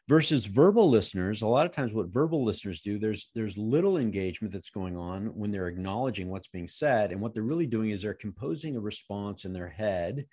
Versus 0.08 0.46
verbal 0.46 0.88
listeners, 0.88 1.42
a 1.42 1.48
lot 1.48 1.66
of 1.66 1.72
times 1.72 1.92
what 1.92 2.12
verbal 2.12 2.44
listeners 2.44 2.80
do, 2.80 2.98
there's 2.98 3.28
there's 3.34 3.58
little 3.58 3.96
engagement 3.96 4.52
that's 4.52 4.70
going 4.70 4.96
on 4.96 5.26
when 5.34 5.50
they're 5.50 5.66
acknowledging 5.66 6.28
what's 6.28 6.46
being 6.46 6.68
said. 6.68 7.10
And 7.10 7.20
what 7.20 7.34
they're 7.34 7.42
really 7.42 7.66
doing 7.66 7.90
is 7.90 8.02
they're 8.02 8.14
composing 8.14 8.76
a 8.76 8.80
response 8.80 9.44
in 9.46 9.52
their 9.52 9.68
head 9.68 10.26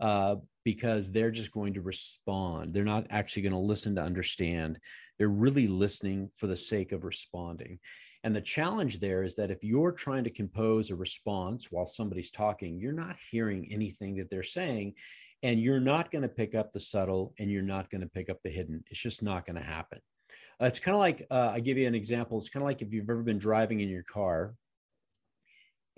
uh, 0.00 0.36
because 0.64 1.10
they're 1.10 1.30
just 1.30 1.52
going 1.52 1.74
to 1.74 1.80
respond. 1.80 2.74
They're 2.74 2.84
not 2.84 3.06
actually 3.10 3.42
going 3.42 3.52
to 3.52 3.58
listen 3.58 3.94
to 3.96 4.02
understand. 4.02 4.78
They're 5.18 5.28
really 5.28 5.68
listening 5.68 6.30
for 6.36 6.46
the 6.46 6.56
sake 6.56 6.92
of 6.92 7.04
responding. 7.04 7.78
And 8.24 8.34
the 8.34 8.40
challenge 8.40 8.98
there 8.98 9.22
is 9.22 9.36
that 9.36 9.50
if 9.50 9.62
you're 9.62 9.92
trying 9.92 10.24
to 10.24 10.30
compose 10.30 10.90
a 10.90 10.96
response 10.96 11.68
while 11.70 11.86
somebody's 11.86 12.30
talking, 12.30 12.78
you're 12.80 12.92
not 12.92 13.16
hearing 13.30 13.68
anything 13.70 14.16
that 14.16 14.30
they're 14.30 14.42
saying. 14.42 14.94
And 15.42 15.60
you're 15.60 15.80
not 15.80 16.10
going 16.10 16.22
to 16.22 16.28
pick 16.28 16.54
up 16.54 16.72
the 16.72 16.80
subtle 16.80 17.34
and 17.38 17.50
you're 17.50 17.62
not 17.62 17.88
going 17.88 18.00
to 18.00 18.08
pick 18.08 18.28
up 18.28 18.38
the 18.42 18.50
hidden. 18.50 18.82
It's 18.90 19.00
just 19.00 19.22
not 19.22 19.46
going 19.46 19.56
to 19.56 19.62
happen. 19.62 20.00
Uh, 20.60 20.64
it's 20.64 20.80
kind 20.80 20.94
of 20.94 20.98
like 20.98 21.24
uh, 21.30 21.50
I 21.54 21.60
give 21.60 21.78
you 21.78 21.86
an 21.86 21.94
example. 21.94 22.38
It's 22.38 22.48
kind 22.48 22.62
of 22.62 22.66
like 22.66 22.82
if 22.82 22.92
you've 22.92 23.08
ever 23.08 23.22
been 23.22 23.38
driving 23.38 23.80
in 23.80 23.88
your 23.88 24.02
car 24.02 24.54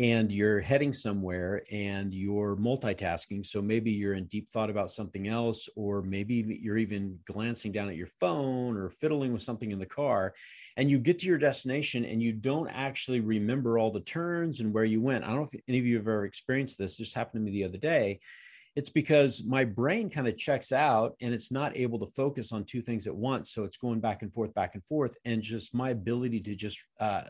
and 0.00 0.30
you're 0.30 0.60
heading 0.60 0.92
somewhere 0.92 1.62
and 1.72 2.14
you're 2.14 2.54
multitasking. 2.56 3.44
So 3.44 3.60
maybe 3.60 3.90
you're 3.90 4.14
in 4.14 4.26
deep 4.26 4.48
thought 4.48 4.70
about 4.70 4.92
something 4.92 5.26
else, 5.26 5.68
or 5.74 6.02
maybe 6.02 6.58
you're 6.62 6.78
even 6.78 7.18
glancing 7.24 7.72
down 7.72 7.88
at 7.88 7.96
your 7.96 8.06
phone 8.06 8.76
or 8.76 8.90
fiddling 8.90 9.32
with 9.32 9.42
something 9.42 9.72
in 9.72 9.80
the 9.80 9.86
car. 9.86 10.34
And 10.76 10.88
you 10.88 11.00
get 11.00 11.18
to 11.20 11.26
your 11.26 11.38
destination 11.38 12.04
and 12.04 12.22
you 12.22 12.32
don't 12.32 12.68
actually 12.68 13.20
remember 13.20 13.76
all 13.76 13.90
the 13.90 14.00
turns 14.00 14.60
and 14.60 14.72
where 14.72 14.84
you 14.84 15.00
went. 15.00 15.24
I 15.24 15.28
don't 15.28 15.38
know 15.38 15.48
if 15.52 15.60
any 15.66 15.80
of 15.80 15.86
you 15.86 15.96
have 15.96 16.06
ever 16.06 16.24
experienced 16.24 16.78
this. 16.78 16.96
This 16.96 17.12
happened 17.12 17.44
to 17.44 17.50
me 17.50 17.58
the 17.58 17.68
other 17.68 17.78
day. 17.78 18.20
It's 18.76 18.90
because 18.90 19.42
my 19.42 19.64
brain 19.64 20.10
kind 20.10 20.28
of 20.28 20.36
checks 20.36 20.70
out 20.70 21.16
and 21.20 21.34
it's 21.34 21.50
not 21.50 21.76
able 21.76 21.98
to 21.98 22.06
focus 22.06 22.52
on 22.52 22.62
two 22.62 22.82
things 22.82 23.08
at 23.08 23.16
once. 23.16 23.50
So 23.50 23.64
it's 23.64 23.76
going 23.76 23.98
back 23.98 24.22
and 24.22 24.32
forth, 24.32 24.54
back 24.54 24.76
and 24.76 24.84
forth. 24.84 25.16
And 25.24 25.42
just 25.42 25.74
my 25.74 25.90
ability 25.90 26.38
to 26.42 26.54
just 26.54 26.78
uh, 27.00 27.22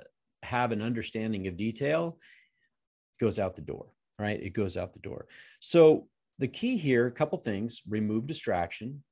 have 0.42 0.72
an 0.72 0.82
understanding 0.82 1.46
of 1.46 1.56
detail 1.56 2.18
goes 3.18 3.38
out 3.38 3.56
the 3.56 3.62
door, 3.62 3.86
right? 4.18 4.40
It 4.40 4.50
goes 4.50 4.76
out 4.76 4.92
the 4.92 5.00
door. 5.00 5.26
So 5.60 6.08
the 6.38 6.48
key 6.48 6.76
here, 6.76 7.06
a 7.06 7.12
couple 7.12 7.38
things, 7.38 7.82
remove 7.88 8.26
distraction, 8.26 9.02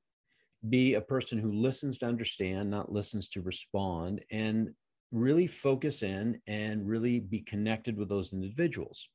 be 0.67 0.95
a 0.95 1.01
person 1.01 1.37
who 1.37 1.51
listens 1.51 1.99
to 1.99 2.07
understand, 2.07 2.69
not 2.69 2.91
listens 2.91 3.27
to 3.29 3.41
respond, 3.41 4.21
and 4.31 4.73
really 5.11 5.47
focus 5.47 6.03
in 6.03 6.41
and 6.47 6.87
really 6.87 7.19
be 7.19 7.39
connected 7.39 7.97
with 7.97 8.09
those 8.09 8.33
individuals. 8.33 9.07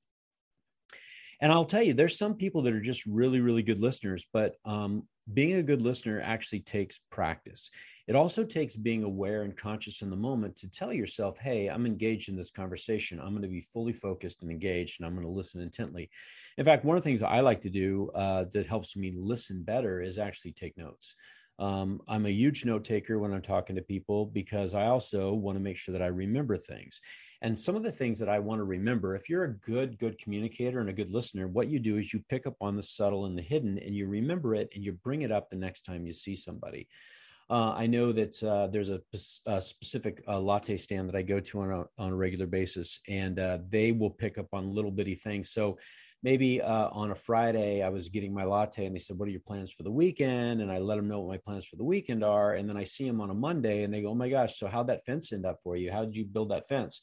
And 1.41 1.51
I'll 1.51 1.65
tell 1.65 1.83
you, 1.83 1.93
there's 1.93 2.17
some 2.17 2.37
people 2.37 2.63
that 2.63 2.73
are 2.73 2.81
just 2.81 3.05
really, 3.05 3.41
really 3.41 3.63
good 3.63 3.81
listeners, 3.81 4.27
but 4.33 4.55
um, 4.65 5.09
being 5.33 5.55
a 5.55 5.62
good 5.62 5.83
listener 5.83 6.21
actually 6.21 6.61
takes 6.61 7.00
practice. 7.11 7.71
It 8.09 8.17
also 8.17 8.45
takes 8.45 8.76
being 8.76 9.05
aware 9.05 9.43
and 9.43 9.57
conscious 9.57 10.02
in 10.02 10.11
the 10.11 10.17
moment 10.17 10.57
to 10.57 10.71
tell 10.71 10.93
yourself, 10.93 11.38
hey, 11.38 11.69
I'm 11.69 11.87
engaged 11.87 12.29
in 12.29 12.37
this 12.37 12.50
conversation. 12.50 13.21
I'm 13.21 13.31
going 13.31 13.43
to 13.43 13.49
be 13.49 13.61
fully 13.61 13.93
focused 13.93 14.43
and 14.43 14.50
engaged, 14.50 15.00
and 15.00 15.07
I'm 15.07 15.14
going 15.14 15.26
to 15.26 15.33
listen 15.33 15.61
intently. 15.61 16.11
In 16.59 16.64
fact, 16.64 16.85
one 16.85 16.97
of 16.97 17.02
the 17.02 17.09
things 17.09 17.23
I 17.23 17.41
like 17.41 17.61
to 17.61 17.71
do 17.71 18.11
uh, 18.14 18.47
that 18.52 18.67
helps 18.67 18.97
me 18.97 19.12
listen 19.17 19.62
better 19.62 20.00
is 20.00 20.19
actually 20.19 20.52
take 20.52 20.76
notes. 20.76 21.14
Um, 21.59 22.00
I'm 22.09 22.26
a 22.26 22.31
huge 22.31 22.64
note 22.64 22.85
taker 22.85 23.21
when 23.21 23.33
I'm 23.33 23.43
talking 23.43 23.76
to 23.76 23.83
people 23.83 24.26
because 24.26 24.75
I 24.75 24.87
also 24.87 25.33
want 25.35 25.57
to 25.57 25.62
make 25.62 25.76
sure 25.76 25.93
that 25.93 26.02
I 26.02 26.07
remember 26.07 26.59
things. 26.59 27.00
And 27.43 27.59
some 27.59 27.75
of 27.75 27.83
the 27.83 27.91
things 27.91 28.21
that 28.21 28.29
I 28.29 28.39
want 28.39 28.61
to 28.61 28.65
remember, 28.65 29.17
if 29.17 29.29
you're 29.29 29.43
a 29.43 29.53
good, 29.53 29.99
good 29.99 30.17
communicator 30.17 30.79
and 30.79 30.89
a 30.89 30.93
good 30.93 31.11
listener, 31.11 31.49
what 31.49 31.67
you 31.67 31.81
do 31.81 31.99
is 31.99 32.13
you 32.13 32.23
pick 32.29 32.47
up 32.47 32.55
on 32.61 32.77
the 32.77 32.85
subtle 32.85 33.27
and 33.27 33.37
the 33.37 33.43
hidden 33.43 33.79
and 33.79 33.97
you 33.97 34.07
remember 34.07 34.55
it 34.55 34.71
and 34.77 34.85
you 34.85 34.93
bring 34.93 35.23
it 35.23 35.33
up 35.33 35.51
the 35.51 35.57
next 35.57 35.83
time 35.83 36.07
you 36.07 36.13
see 36.13 36.37
somebody. 36.37 36.87
Uh, 37.51 37.75
I 37.77 37.89
know 37.89 38.13
that 38.13 38.41
uh, 38.45 38.69
there's 38.69 38.91
a, 38.91 39.01
a 39.47 39.61
specific 39.61 40.23
uh, 40.29 40.39
latte 40.39 40.77
stand 40.77 41.09
that 41.09 41.17
I 41.17 41.23
go 41.23 41.41
to 41.41 41.61
on 41.63 41.71
a, 41.73 41.85
on 41.99 42.13
a 42.13 42.17
regular 42.17 42.47
basis, 42.47 43.01
and 43.09 43.39
uh, 43.41 43.59
they 43.69 43.91
will 43.91 44.11
pick 44.11 44.39
up 44.39 44.47
on 44.53 44.73
little 44.73 44.93
bitty 44.93 45.17
things. 45.17 45.51
So 45.51 45.77
maybe 46.23 46.63
uh, 46.63 46.89
on 46.93 47.11
a 47.11 47.15
Friday, 47.17 47.83
I 47.83 47.89
was 47.89 48.09
getting 48.09 48.33
my 48.33 48.45
latte, 48.45 48.87
and 48.87 48.95
they 48.95 49.01
said, 49.01 49.19
"What 49.19 49.27
are 49.29 49.33
your 49.33 49.41
plans 49.41 49.73
for 49.73 49.83
the 49.83 49.91
weekend?" 49.91 50.63
And 50.63 50.71
I 50.71 50.79
let 50.79 50.97
them 50.97 51.09
know 51.09 51.21
what 51.21 51.33
my 51.33 51.41
plans 51.45 51.67
for 51.67 51.77
the 51.77 51.85
weekend 51.85 52.23
are, 52.23 52.55
and 52.55 52.69
then 52.69 52.77
I 52.77 52.85
see 52.85 53.07
them 53.07 53.21
on 53.21 53.31
a 53.31 53.35
Monday, 53.35 53.83
and 53.83 53.93
they 53.93 54.01
go, 54.01 54.11
"Oh 54.11 54.15
my 54.15 54.31
gosh, 54.31 54.57
so 54.59 54.69
how'd 54.69 54.87
that 54.87 55.05
fence 55.05 55.33
end 55.33 55.45
up 55.45 55.59
for 55.63 55.77
you? 55.77 55.91
How 55.91 56.05
did 56.05 56.17
you 56.17 56.25
build 56.25 56.53
that 56.53 56.69
fence?" 56.69 57.01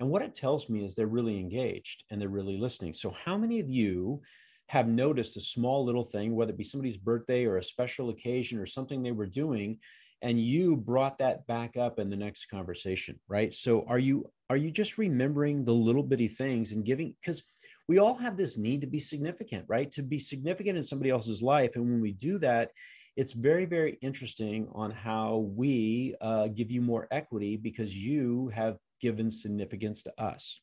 And 0.00 0.08
what 0.08 0.22
it 0.22 0.34
tells 0.34 0.68
me 0.68 0.84
is 0.84 0.94
they're 0.94 1.06
really 1.06 1.38
engaged 1.38 2.04
and 2.10 2.20
they're 2.20 2.28
really 2.28 2.56
listening. 2.56 2.94
So, 2.94 3.10
how 3.10 3.36
many 3.36 3.60
of 3.60 3.68
you 3.68 4.22
have 4.68 4.88
noticed 4.88 5.36
a 5.36 5.40
small 5.40 5.84
little 5.84 6.02
thing, 6.02 6.34
whether 6.34 6.52
it 6.52 6.58
be 6.58 6.64
somebody's 6.64 6.96
birthday 6.96 7.44
or 7.44 7.58
a 7.58 7.62
special 7.62 8.08
occasion 8.08 8.58
or 8.58 8.66
something 8.66 9.02
they 9.02 9.12
were 9.12 9.26
doing, 9.26 9.78
and 10.22 10.40
you 10.40 10.76
brought 10.76 11.18
that 11.18 11.46
back 11.46 11.76
up 11.76 11.98
in 11.98 12.08
the 12.08 12.16
next 12.16 12.46
conversation, 12.46 13.18
right? 13.28 13.54
So 13.54 13.84
are 13.88 13.98
you 13.98 14.30
are 14.48 14.56
you 14.56 14.70
just 14.70 14.98
remembering 14.98 15.64
the 15.64 15.74
little 15.74 16.02
bitty 16.02 16.28
things 16.28 16.72
and 16.72 16.84
giving 16.84 17.14
because 17.20 17.42
we 17.88 17.98
all 17.98 18.14
have 18.14 18.36
this 18.36 18.56
need 18.56 18.80
to 18.80 18.86
be 18.86 19.00
significant, 19.00 19.64
right? 19.68 19.90
To 19.92 20.02
be 20.02 20.18
significant 20.18 20.78
in 20.78 20.84
somebody 20.84 21.10
else's 21.10 21.42
life. 21.42 21.72
And 21.74 21.84
when 21.84 22.00
we 22.00 22.12
do 22.12 22.38
that, 22.38 22.70
it's 23.16 23.32
very, 23.32 23.66
very 23.66 23.98
interesting 24.00 24.68
on 24.72 24.92
how 24.92 25.38
we 25.56 26.14
uh, 26.20 26.48
give 26.48 26.70
you 26.70 26.80
more 26.80 27.08
equity 27.10 27.56
because 27.56 27.94
you 27.96 28.48
have 28.48 28.78
given 29.00 29.30
significance 29.30 30.02
to 30.04 30.12
us. 30.22 30.60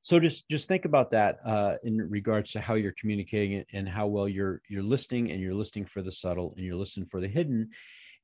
So 0.00 0.18
just 0.18 0.48
just 0.48 0.66
think 0.66 0.84
about 0.84 1.10
that 1.10 1.38
uh, 1.44 1.76
in 1.84 1.96
regards 2.10 2.52
to 2.52 2.60
how 2.60 2.74
you're 2.74 2.94
communicating 3.00 3.64
and 3.72 3.88
how 3.88 4.08
well 4.08 4.28
you're 4.28 4.60
you're 4.68 4.82
listening 4.82 5.30
and 5.30 5.40
you're 5.40 5.54
listening 5.54 5.84
for 5.84 6.02
the 6.02 6.10
subtle 6.10 6.54
and 6.56 6.66
you're 6.66 6.76
listening 6.76 7.06
for 7.06 7.20
the 7.20 7.28
hidden, 7.28 7.70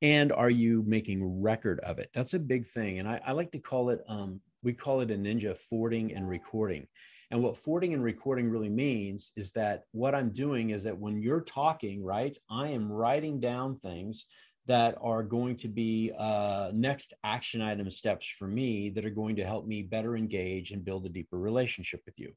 and 0.02 0.32
are 0.32 0.50
you 0.50 0.82
making 0.86 1.40
record 1.40 1.78
of 1.80 2.00
it? 2.00 2.10
That's 2.12 2.34
a 2.34 2.40
big 2.40 2.66
thing, 2.66 2.98
and 2.98 3.08
I, 3.08 3.20
I 3.24 3.32
like 3.32 3.52
to 3.52 3.60
call 3.60 3.90
it 3.90 4.00
um, 4.08 4.40
we 4.62 4.72
call 4.72 5.02
it 5.02 5.12
a 5.12 5.14
ninja 5.14 5.56
fording 5.56 6.12
and 6.14 6.28
recording. 6.28 6.88
And 7.30 7.42
what 7.42 7.58
fording 7.58 7.92
and 7.92 8.02
recording 8.02 8.48
really 8.48 8.70
means 8.70 9.32
is 9.36 9.52
that 9.52 9.84
what 9.92 10.14
I'm 10.14 10.30
doing 10.30 10.70
is 10.70 10.82
that 10.84 10.98
when 10.98 11.20
you're 11.20 11.42
talking, 11.42 12.02
right, 12.02 12.36
I 12.50 12.68
am 12.68 12.90
writing 12.90 13.38
down 13.38 13.76
things 13.76 14.26
that 14.68 14.96
are 15.00 15.22
going 15.22 15.56
to 15.56 15.66
be 15.66 16.12
uh, 16.18 16.70
next 16.74 17.14
action 17.24 17.62
item 17.62 17.90
steps 17.90 18.28
for 18.28 18.46
me 18.46 18.90
that 18.90 19.04
are 19.04 19.10
going 19.10 19.34
to 19.36 19.44
help 19.44 19.66
me 19.66 19.82
better 19.82 20.14
engage 20.14 20.70
and 20.70 20.84
build 20.84 21.06
a 21.06 21.08
deeper 21.08 21.38
relationship 21.38 22.02
with 22.04 22.20
you. 22.20 22.32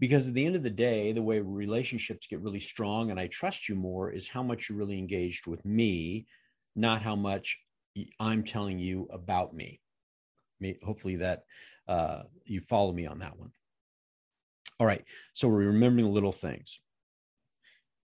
Because 0.00 0.28
at 0.28 0.34
the 0.34 0.44
end 0.44 0.56
of 0.56 0.64
the 0.64 0.70
day, 0.70 1.12
the 1.12 1.22
way 1.22 1.40
relationships 1.40 2.26
get 2.26 2.40
really 2.40 2.60
strong 2.60 3.10
and 3.10 3.18
I 3.18 3.28
trust 3.28 3.68
you 3.68 3.76
more 3.76 4.10
is 4.10 4.28
how 4.28 4.42
much 4.42 4.68
you're 4.68 4.78
really 4.78 4.98
engaged 4.98 5.46
with 5.46 5.64
me, 5.64 6.26
not 6.76 7.02
how 7.02 7.16
much 7.16 7.58
I'm 8.20 8.44
telling 8.44 8.78
you 8.78 9.08
about 9.12 9.54
me. 9.54 9.80
Hopefully 10.84 11.16
that 11.16 11.44
uh, 11.86 12.22
you 12.44 12.60
follow 12.60 12.92
me 12.92 13.06
on 13.06 13.20
that 13.20 13.38
one. 13.38 13.52
All 14.80 14.86
right. 14.86 15.04
So 15.34 15.48
we're 15.48 15.68
remembering 15.68 16.12
little 16.12 16.32
things 16.32 16.80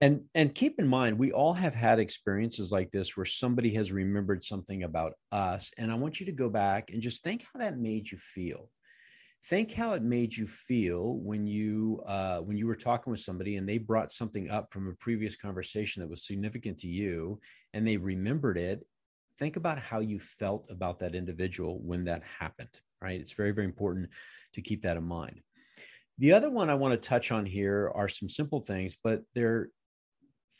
and 0.01 0.21
and 0.35 0.55
keep 0.55 0.79
in 0.79 0.87
mind 0.87 1.17
we 1.17 1.31
all 1.31 1.53
have 1.53 1.75
had 1.75 1.99
experiences 1.99 2.71
like 2.71 2.91
this 2.91 3.15
where 3.15 3.25
somebody 3.25 3.73
has 3.73 3.91
remembered 3.91 4.43
something 4.43 4.83
about 4.83 5.13
us 5.31 5.71
and 5.77 5.91
i 5.91 5.95
want 5.95 6.19
you 6.19 6.25
to 6.25 6.31
go 6.31 6.49
back 6.49 6.89
and 6.89 7.01
just 7.01 7.23
think 7.23 7.45
how 7.53 7.59
that 7.59 7.77
made 7.77 8.09
you 8.11 8.17
feel. 8.17 8.69
Think 9.45 9.73
how 9.73 9.93
it 9.95 10.03
made 10.03 10.37
you 10.37 10.45
feel 10.45 11.15
when 11.15 11.47
you 11.47 12.03
uh, 12.05 12.41
when 12.41 12.57
you 12.57 12.67
were 12.67 12.75
talking 12.75 13.09
with 13.09 13.21
somebody 13.21 13.55
and 13.55 13.67
they 13.67 13.79
brought 13.79 14.11
something 14.11 14.51
up 14.51 14.69
from 14.69 14.87
a 14.87 14.93
previous 14.93 15.35
conversation 15.35 16.01
that 16.01 16.09
was 16.09 16.27
significant 16.27 16.77
to 16.79 16.87
you 16.87 17.39
and 17.73 17.87
they 17.87 17.97
remembered 17.97 18.59
it. 18.59 18.85
Think 19.39 19.55
about 19.55 19.79
how 19.79 19.99
you 19.99 20.19
felt 20.19 20.67
about 20.69 20.99
that 20.99 21.15
individual 21.15 21.79
when 21.81 22.03
that 22.03 22.21
happened 22.39 22.79
right? 23.01 23.19
It's 23.19 23.31
very 23.33 23.51
very 23.51 23.65
important 23.65 24.09
to 24.53 24.61
keep 24.61 24.83
that 24.83 24.97
in 24.97 25.03
mind. 25.03 25.41
The 26.17 26.33
other 26.33 26.51
one 26.51 26.69
I 26.69 26.75
want 26.75 26.93
to 26.93 27.09
touch 27.09 27.31
on 27.31 27.45
here 27.45 27.91
are 27.95 28.07
some 28.07 28.29
simple 28.29 28.61
things, 28.61 28.95
but 29.03 29.23
they're 29.33 29.69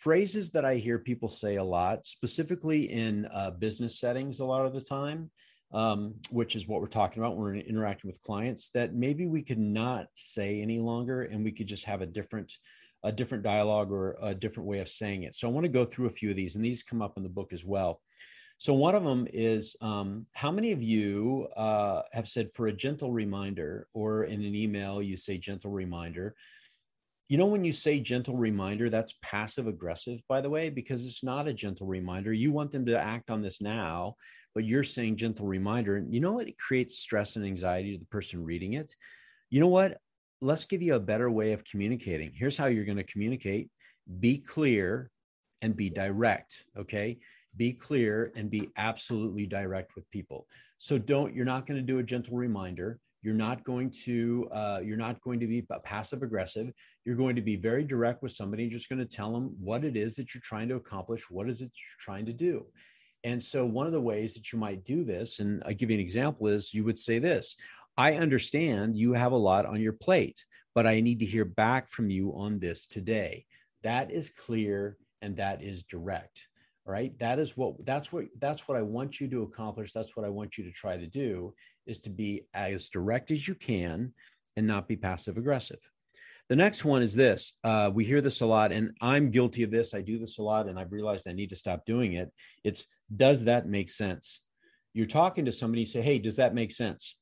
phrases 0.02 0.50
that 0.50 0.66
I 0.66 0.76
hear 0.76 0.98
people 0.98 1.30
say 1.30 1.58
a 1.58 1.64
lot, 1.64 2.08
specifically 2.08 2.92
in 2.92 3.28
uh, 3.28 3.52
business 3.52 4.00
settings, 4.00 4.40
a 4.40 4.46
lot 4.46 4.66
of 4.66 4.74
the 4.74 4.82
time, 4.82 5.30
um, 5.74 6.16
which 6.32 6.56
is 6.56 6.68
what 6.68 6.82
we're 6.82 6.88
talking 6.88 7.22
about 7.22 7.38
when 7.38 7.46
we're 7.46 7.56
interacting 7.56 8.10
with 8.10 8.22
clients, 8.24 8.72
that 8.72 8.96
maybe 8.96 9.28
we 9.28 9.44
could 9.44 9.60
not 9.60 10.08
say 10.16 10.60
any 10.60 10.80
longer, 10.80 11.22
and 11.22 11.44
we 11.44 11.52
could 11.52 11.68
just 11.68 11.86
have 11.86 12.02
a 12.02 12.08
different 12.08 12.52
a 13.04 13.12
different 13.12 13.44
dialogue 13.44 13.92
or 13.92 14.16
a 14.22 14.36
different 14.36 14.70
way 14.70 14.78
of 14.78 14.88
saying 14.88 15.24
it. 15.24 15.36
So 15.36 15.48
I 15.48 15.52
want 15.52 15.66
to 15.66 15.72
go 15.72 15.86
through 15.86 16.06
a 16.06 16.12
few 16.12 16.30
of 16.30 16.36
these, 16.36 16.56
and 16.56 16.64
these 16.64 16.84
come 16.84 17.02
up 17.02 17.14
in 17.18 17.24
the 17.24 17.30
book 17.30 17.52
as 17.52 17.66
well. 17.66 18.00
So 18.60 18.76
one 18.76 18.94
of 18.94 19.04
them 19.04 19.28
is 19.34 19.76
um, 19.82 20.28
how 20.34 20.52
many 20.52 20.72
of 20.72 20.84
you 20.84 21.48
uh, 21.56 22.04
have 22.12 22.28
said 22.28 22.52
for 22.54 22.68
a 22.68 22.74
gentle 22.74 23.12
reminder, 23.12 23.88
or 23.94 24.26
in 24.26 24.44
an 24.44 24.56
email 24.56 25.02
you 25.02 25.18
say 25.18 25.38
gentle 25.38 25.72
reminder 25.72 26.36
you 27.32 27.38
know, 27.38 27.46
when 27.46 27.64
you 27.64 27.72
say 27.72 27.98
gentle 28.02 28.36
reminder, 28.36 28.90
that's 28.90 29.14
passive 29.22 29.66
aggressive, 29.66 30.22
by 30.28 30.42
the 30.42 30.50
way, 30.50 30.70
because 30.70 31.06
it's 31.06 31.24
not 31.24 31.48
a 31.48 31.54
gentle 31.54 31.88
reminder. 31.88 32.34
You 32.34 32.52
want 32.52 32.72
them 32.72 32.86
to 32.88 33.00
act 33.00 33.32
on 33.32 33.42
this 33.42 33.62
now, 33.62 34.16
but 34.54 34.66
you're 34.66 34.84
saying 34.84 35.16
gentle 35.16 35.48
reminder. 35.48 35.96
And 35.96 36.14
you 36.14 36.20
know 36.20 36.34
what? 36.34 36.50
It 36.50 36.58
creates 36.58 37.00
stress 37.00 37.38
and 37.38 37.46
anxiety 37.46 37.94
to 37.94 38.00
the 38.00 38.06
person 38.08 38.44
reading 38.44 38.74
it. 38.74 38.94
You 39.50 39.62
know 39.62 39.70
what? 39.70 39.98
Let's 40.42 40.66
give 40.66 40.82
you 40.82 40.96
a 40.96 41.00
better 41.00 41.32
way 41.32 41.54
of 41.54 41.64
communicating. 41.64 42.34
Here's 42.36 42.58
how 42.58 42.66
you're 42.66 42.84
going 42.84 42.98
to 42.98 43.04
communicate 43.06 43.70
be 44.20 44.40
clear 44.40 45.10
and 45.62 45.74
be 45.74 45.90
direct. 45.90 46.66
Okay. 46.78 47.18
Be 47.56 47.72
clear 47.72 48.34
and 48.36 48.52
be 48.52 48.72
absolutely 48.76 49.46
direct 49.46 49.96
with 49.96 50.12
people. 50.12 50.48
So 50.80 50.98
don't, 50.98 51.34
you're 51.34 51.46
not 51.46 51.66
going 51.66 51.80
to 51.80 51.94
do 51.94 52.00
a 52.00 52.04
gentle 52.04 52.36
reminder 52.36 53.00
you're 53.22 53.36
not 53.36 53.64
going 53.64 53.92
to 54.06 54.50
uh, 54.52 54.80
you're 54.84 54.98
not 54.98 55.22
going 55.22 55.40
to 55.40 55.48
be 55.48 55.66
passive 55.84 56.24
aggressive. 56.24 56.72
You're 57.06 57.16
going 57.16 57.36
to 57.36 57.42
be 57.42 57.56
very 57.56 57.84
direct 57.84 58.24
with 58.24 58.32
somebody. 58.32 58.64
You're 58.64 58.72
just 58.72 58.90
going 58.90 59.00
to 59.00 59.06
tell 59.06 59.32
them 59.32 59.56
what 59.60 59.84
it 59.84 59.96
is 59.96 60.16
that 60.16 60.34
you're 60.34 60.42
trying 60.44 60.70
to 60.70 60.76
accomplish. 60.76 61.30
What 61.30 61.48
is 61.48 61.62
it 61.62 61.72
you're 61.76 62.00
trying 62.00 62.26
to 62.26 62.34
do? 62.34 62.66
And 63.24 63.42
so 63.42 63.66
one 63.66 63.86
of 63.86 63.92
the 63.92 64.02
ways 64.02 64.34
that 64.34 64.52
you 64.52 64.58
might 64.58 64.84
do 64.84 65.04
this, 65.04 65.40
and 65.40 65.62
I 65.66 65.74
give 65.74 65.92
you 65.92 65.96
an 65.96 66.02
example, 66.02 66.48
is 66.48 66.74
you 66.74 66.84
would 66.84 66.98
say 66.98 67.20
this: 67.20 67.56
I 67.98 68.16
understand 68.16 68.98
you 68.98 69.14
have 69.14 69.32
a 69.32 69.38
lot 69.38 69.66
on 69.66 69.82
your 69.82 69.94
plate, 69.94 70.44
but 70.74 70.88
I 70.88 71.02
need 71.02 71.20
to 71.20 71.26
hear 71.26 71.46
back 71.46 71.90
from 71.90 72.10
you 72.10 72.34
on 72.36 72.60
this 72.60 72.88
today. 72.88 73.46
That 73.84 74.12
is 74.12 74.30
clear 74.30 74.98
and 75.22 75.36
that 75.38 75.62
is 75.62 75.84
direct 75.84 76.48
right? 76.92 77.18
That 77.20 77.40
is 77.40 77.56
what 77.56 77.84
that's 77.86 78.12
what 78.12 78.26
that's 78.40 78.68
what 78.68 78.78
i 78.78 78.82
want 78.82 79.22
you 79.22 79.28
to 79.30 79.44
accomplish. 79.44 79.94
That's 79.94 80.18
what 80.18 80.26
i 80.26 80.30
want 80.30 80.58
you 80.58 80.66
to 80.66 80.72
try 80.72 80.98
to 80.98 81.08
do 81.08 81.54
is 81.88 82.00
to 82.00 82.10
be 82.10 82.44
as 82.54 82.90
direct 82.90 83.32
as 83.32 83.48
you 83.48 83.56
can 83.56 84.14
and 84.58 84.68
not 84.68 84.90
be 84.90 84.98
passive 84.98 85.38
aggressive. 85.38 85.80
The 86.50 86.58
next 86.58 86.84
one 86.84 87.02
is 87.02 87.16
this 87.16 87.54
uh, 87.64 87.90
we 87.94 88.04
hear 88.04 88.20
this 88.20 88.42
a 88.42 88.46
lot 88.46 88.74
and 88.74 88.92
i'm 89.00 89.32
guilty 89.32 89.64
of 89.64 89.72
this. 89.72 89.94
I 89.94 90.02
do 90.02 90.20
this 90.20 90.38
a 90.38 90.44
lot 90.44 90.68
and 90.68 90.78
i've 90.78 90.92
realized 90.92 91.28
i 91.28 91.32
need 91.32 91.52
to 91.52 91.56
stop 91.56 91.86
doing 91.86 92.14
it. 92.14 92.30
It's 92.66 92.88
does 93.16 93.46
that 93.46 93.68
make 93.68 93.90
sense? 93.90 94.42
You're 94.94 95.06
talking 95.06 95.46
to 95.46 95.54
somebody 95.54 95.82
you 95.82 95.88
say 95.88 96.02
hey 96.02 96.20
does 96.20 96.36
that 96.36 96.54
make 96.54 96.74
sense? 96.74 97.16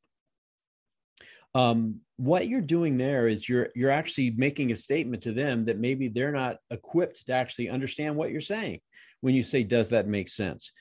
Um, 1.55 2.01
what 2.17 2.47
you're 2.47 2.61
doing 2.61 2.97
there 2.97 3.27
is 3.27 3.47
you're 3.47 3.69
you're 3.75 3.91
actually 3.91 4.31
making 4.31 4.71
a 4.71 4.75
statement 4.75 5.23
to 5.23 5.31
them 5.31 5.65
that 5.65 5.79
maybe 5.79 6.07
they're 6.07 6.31
not 6.31 6.57
equipped 6.69 7.25
to 7.27 7.33
actually 7.33 7.69
understand 7.69 8.15
what 8.15 8.31
you're 8.31 8.41
saying 8.41 8.79
when 9.21 9.35
you 9.35 9.43
say 9.43 9.63
does 9.63 9.89
that 9.89 10.07
make 10.07 10.29
sense? 10.29 10.71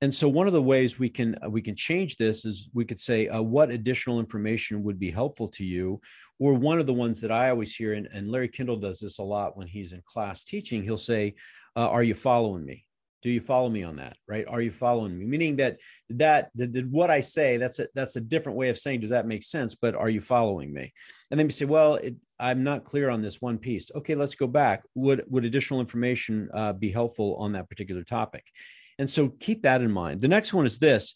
And 0.00 0.14
so 0.14 0.28
one 0.28 0.46
of 0.46 0.52
the 0.52 0.62
ways 0.62 0.98
we 0.98 1.08
can 1.08 1.36
uh, 1.44 1.48
we 1.48 1.62
can 1.62 1.76
change 1.76 2.16
this 2.16 2.44
is 2.44 2.68
we 2.74 2.84
could 2.84 3.00
say 3.00 3.28
uh, 3.28 3.40
what 3.40 3.70
additional 3.70 4.20
information 4.20 4.82
would 4.82 4.98
be 4.98 5.10
helpful 5.10 5.48
to 5.48 5.64
you? 5.64 6.00
Or 6.38 6.54
one 6.54 6.80
of 6.80 6.86
the 6.86 6.92
ones 6.92 7.20
that 7.20 7.30
i 7.30 7.48
always 7.50 7.74
hear 7.74 7.92
and, 7.92 8.08
and 8.12 8.28
Larry 8.28 8.48
Kendall 8.48 8.76
does 8.76 8.98
this 8.98 9.18
a 9.18 9.22
lot 9.22 9.56
when 9.56 9.68
he's 9.68 9.92
in 9.92 10.02
class 10.04 10.44
teaching 10.44 10.82
he'll 10.82 10.96
say 10.96 11.34
uh, 11.76 11.88
are 11.88 12.02
you 12.02 12.14
following 12.14 12.64
me 12.64 12.84
do 13.24 13.30
you 13.30 13.40
follow 13.40 13.68
me 13.68 13.82
on 13.82 13.96
that 13.96 14.16
right? 14.28 14.46
Are 14.46 14.60
you 14.60 14.70
following 14.70 15.18
me? 15.18 15.24
Meaning 15.24 15.56
that 15.56 15.80
that 16.10 16.50
what 16.90 17.10
i 17.10 17.20
say 17.20 17.56
that's 17.56 17.80
a 17.80 17.88
that's 17.94 18.14
a 18.16 18.20
different 18.20 18.58
way 18.58 18.68
of 18.68 18.78
saying 18.78 19.00
does 19.00 19.10
that 19.10 19.26
make 19.26 19.42
sense? 19.42 19.74
But 19.74 19.96
are 19.96 20.08
you 20.08 20.20
following 20.20 20.72
me? 20.72 20.92
And 21.30 21.40
then 21.40 21.46
you 21.46 21.50
say 21.50 21.64
well 21.64 21.96
it, 21.96 22.14
i'm 22.38 22.62
not 22.62 22.84
clear 22.84 23.10
on 23.10 23.22
this 23.22 23.40
one 23.40 23.58
piece. 23.58 23.90
Okay 23.96 24.14
let's 24.14 24.36
go 24.36 24.46
back. 24.46 24.84
Would 24.94 25.24
would 25.28 25.44
additional 25.44 25.80
information 25.80 26.48
uh, 26.54 26.72
be 26.74 26.90
helpful 26.90 27.36
on 27.40 27.52
that 27.52 27.68
particular 27.68 28.04
topic? 28.04 28.44
And 28.98 29.10
so 29.10 29.28
keep 29.28 29.62
that 29.62 29.82
in 29.82 29.90
mind. 29.90 30.20
The 30.20 30.28
next 30.28 30.54
one 30.54 30.66
is 30.66 30.78
this 30.78 31.14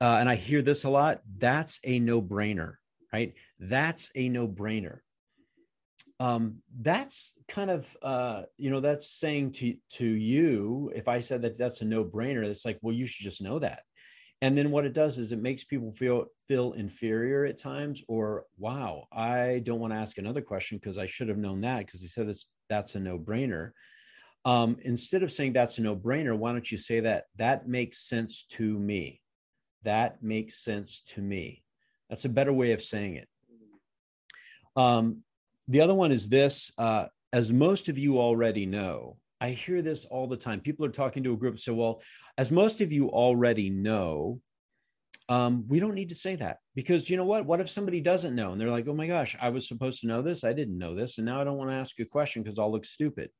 uh, 0.00 0.18
and 0.20 0.28
i 0.28 0.36
hear 0.36 0.62
this 0.62 0.84
a 0.84 0.90
lot 0.90 1.22
that's 1.38 1.80
a 1.82 1.98
no-brainer 1.98 2.74
right? 3.12 3.34
That's 3.58 4.10
a 4.14 4.28
no-brainer 4.28 4.98
um, 6.18 6.62
that's 6.80 7.34
kind 7.48 7.70
of 7.70 7.94
uh, 8.02 8.42
you 8.56 8.70
know 8.70 8.80
that's 8.80 9.10
saying 9.10 9.52
to 9.52 9.76
to 9.90 10.06
you 10.06 10.90
if 10.94 11.08
i 11.08 11.20
said 11.20 11.42
that 11.42 11.58
that's 11.58 11.82
a 11.82 11.84
no-brainer 11.84 12.42
it's 12.42 12.64
like 12.64 12.78
well 12.82 12.94
you 12.94 13.06
should 13.06 13.24
just 13.24 13.42
know 13.42 13.58
that. 13.58 13.82
And 14.42 14.56
then 14.56 14.70
what 14.70 14.84
it 14.84 14.92
does 14.92 15.16
is 15.16 15.32
it 15.32 15.40
makes 15.40 15.64
people 15.64 15.92
feel 15.92 16.26
feel 16.46 16.72
inferior 16.72 17.44
at 17.44 17.58
times 17.58 18.02
or 18.08 18.44
wow 18.58 19.04
i 19.12 19.62
don't 19.64 19.80
want 19.80 19.92
to 19.92 19.98
ask 19.98 20.18
another 20.18 20.42
question 20.42 20.78
because 20.78 20.98
i 20.98 21.06
should 21.06 21.28
have 21.28 21.38
known 21.38 21.62
that 21.62 21.86
because 21.86 22.00
he 22.00 22.08
said 22.08 22.28
it's 22.28 22.46
that's 22.68 22.94
a 22.94 23.00
no-brainer. 23.00 23.70
Um, 24.44 24.76
instead 24.82 25.22
of 25.22 25.32
saying 25.32 25.52
that's 25.52 25.78
a 25.78 25.82
no-brainer 25.82 26.36
why 26.36 26.52
don't 26.52 26.70
you 26.70 26.78
say 26.78 27.00
that 27.00 27.24
that 27.36 27.68
makes 27.68 28.08
sense 28.08 28.44
to 28.50 28.78
me. 28.78 29.20
That 29.82 30.22
makes 30.22 30.64
sense 30.64 31.00
to 31.14 31.22
me. 31.22 31.62
That's 32.08 32.24
a 32.24 32.30
better 32.30 32.52
way 32.52 32.72
of 32.72 32.82
saying 32.82 33.16
it. 33.16 33.28
Um, 34.76 35.22
the 35.68 35.80
other 35.80 35.94
one 35.94 36.12
is 36.12 36.28
this 36.28 36.70
uh, 36.78 37.06
as 37.32 37.52
most 37.52 37.88
of 37.88 37.98
you 37.98 38.18
already 38.18 38.66
know 38.66 39.14
i 39.40 39.50
hear 39.50 39.82
this 39.82 40.04
all 40.04 40.26
the 40.26 40.36
time 40.36 40.60
people 40.60 40.86
are 40.86 40.90
talking 40.90 41.22
to 41.22 41.32
a 41.32 41.36
group 41.36 41.58
say 41.58 41.72
well 41.72 42.00
as 42.38 42.50
most 42.50 42.80
of 42.80 42.92
you 42.92 43.08
already 43.08 43.70
know 43.70 44.40
um, 45.28 45.64
we 45.66 45.80
don't 45.80 45.94
need 45.94 46.10
to 46.10 46.14
say 46.14 46.36
that 46.36 46.58
because 46.74 47.10
you 47.10 47.16
know 47.16 47.24
what? 47.24 47.46
What 47.46 47.60
if 47.60 47.68
somebody 47.68 48.00
doesn't 48.00 48.36
know 48.36 48.52
and 48.52 48.60
they're 48.60 48.70
like, 48.70 48.86
oh 48.86 48.94
my 48.94 49.08
gosh, 49.08 49.36
I 49.40 49.48
was 49.48 49.66
supposed 49.66 50.00
to 50.00 50.06
know 50.06 50.22
this. 50.22 50.44
I 50.44 50.52
didn't 50.52 50.78
know 50.78 50.94
this. 50.94 51.18
And 51.18 51.26
now 51.26 51.40
I 51.40 51.44
don't 51.44 51.58
want 51.58 51.70
to 51.70 51.76
ask 51.76 51.98
a 51.98 52.04
question 52.04 52.42
because 52.42 52.58
I'll 52.58 52.70
look 52.70 52.84
stupid. 52.84 53.30